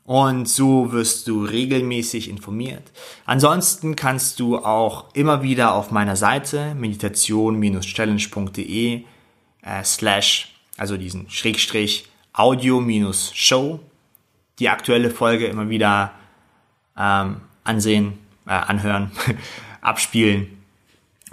und 0.05 0.49
so 0.49 0.93
wirst 0.93 1.27
du 1.27 1.45
regelmäßig 1.45 2.31
informiert. 2.31 2.93
Ansonsten 3.27 3.97
kannst 3.97 4.39
du 4.39 4.59
auch 4.59 5.13
immer 5.15 5.43
wieder 5.43 5.75
auf 5.75 5.91
meiner 5.91 6.15
Seite 6.15 6.77
meditation-challenge.de 6.77 9.05
äh, 9.63 9.85
slash, 9.85 10.55
also 10.77 10.97
diesen 10.97 11.29
Schrägstrich 11.29 12.09
Audio-Show, 12.33 13.81
die 14.61 14.69
aktuelle 14.69 15.11
Folge 15.11 15.47
immer 15.47 15.69
wieder 15.69 16.13
ähm, 16.97 17.41
ansehen, 17.71 18.19
äh, 18.47 18.51
anhören, 18.51 19.11
abspielen. 19.81 20.59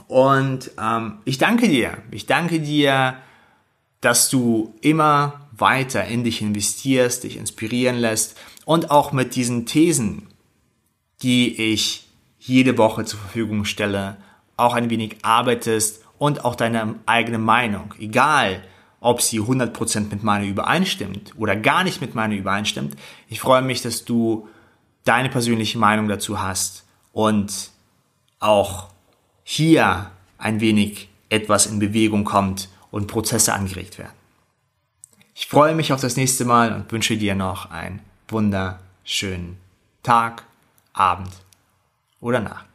Und 0.08 0.72
ähm, 0.82 1.18
ich 1.26 1.38
danke 1.38 1.68
dir. 1.68 1.98
Ich 2.12 2.26
danke 2.26 2.62
dir 2.62 3.18
dass 4.02 4.30
du 4.30 4.76
immer 4.82 5.48
weiter 5.52 6.06
in 6.06 6.24
dich 6.24 6.42
investierst, 6.42 7.24
dich 7.24 7.38
inspirieren 7.38 7.98
lässt 7.98 8.38
und 8.66 8.92
auch 8.92 9.12
mit 9.12 9.36
diesen 9.36 9.66
Thesen, 9.66 10.28
die 11.24 11.74
ich 11.74 12.08
jede 12.40 12.78
Woche 12.78 13.06
zur 13.06 13.20
Verfügung 13.20 13.66
stelle, 13.66 14.18
auch 14.56 14.74
ein 14.74 14.90
wenig 14.90 15.18
arbeitest 15.24 16.04
und 16.20 16.46
auch 16.46 16.56
deine 16.56 16.96
eigene 17.06 17.40
Meinung, 17.40 17.94
egal 18.00 18.64
ob 19.00 19.22
sie 19.22 19.40
100% 19.40 20.10
mit 20.10 20.24
meiner 20.24 20.46
übereinstimmt 20.46 21.34
oder 21.38 21.56
gar 21.56 21.84
nicht 21.84 22.02
mit 22.02 22.16
meiner 22.16 22.36
übereinstimmt. 22.36 22.96
Ich 23.30 23.40
freue 23.40 23.62
mich, 23.62 23.82
dass 23.82 24.06
du 24.06 24.48
deine 25.08 25.30
persönliche 25.30 25.78
Meinung 25.78 26.08
dazu 26.08 26.42
hast 26.42 26.84
und 27.14 27.72
auch 28.40 28.90
hier 29.44 30.12
ein 30.38 30.60
wenig 30.60 31.10
etwas 31.30 31.66
in 31.66 31.80
Bewegung 31.80 32.24
kommt 32.24 32.70
und 32.92 33.08
Prozesse 33.08 33.54
angeregt 33.54 33.98
werden. 33.98 34.14
Ich 35.34 35.48
freue 35.48 35.76
mich 35.76 35.94
auf 35.94 36.02
das 36.02 36.18
nächste 36.18 36.46
Mal 36.46 36.74
und 36.74 36.92
wünsche 36.92 37.18
dir 37.18 37.36
noch 37.36 37.72
einen 37.72 38.02
wunderschönen 38.28 39.58
Tag, 40.04 40.44
Abend 40.94 41.32
oder 42.20 42.40
Nacht. 42.40 42.67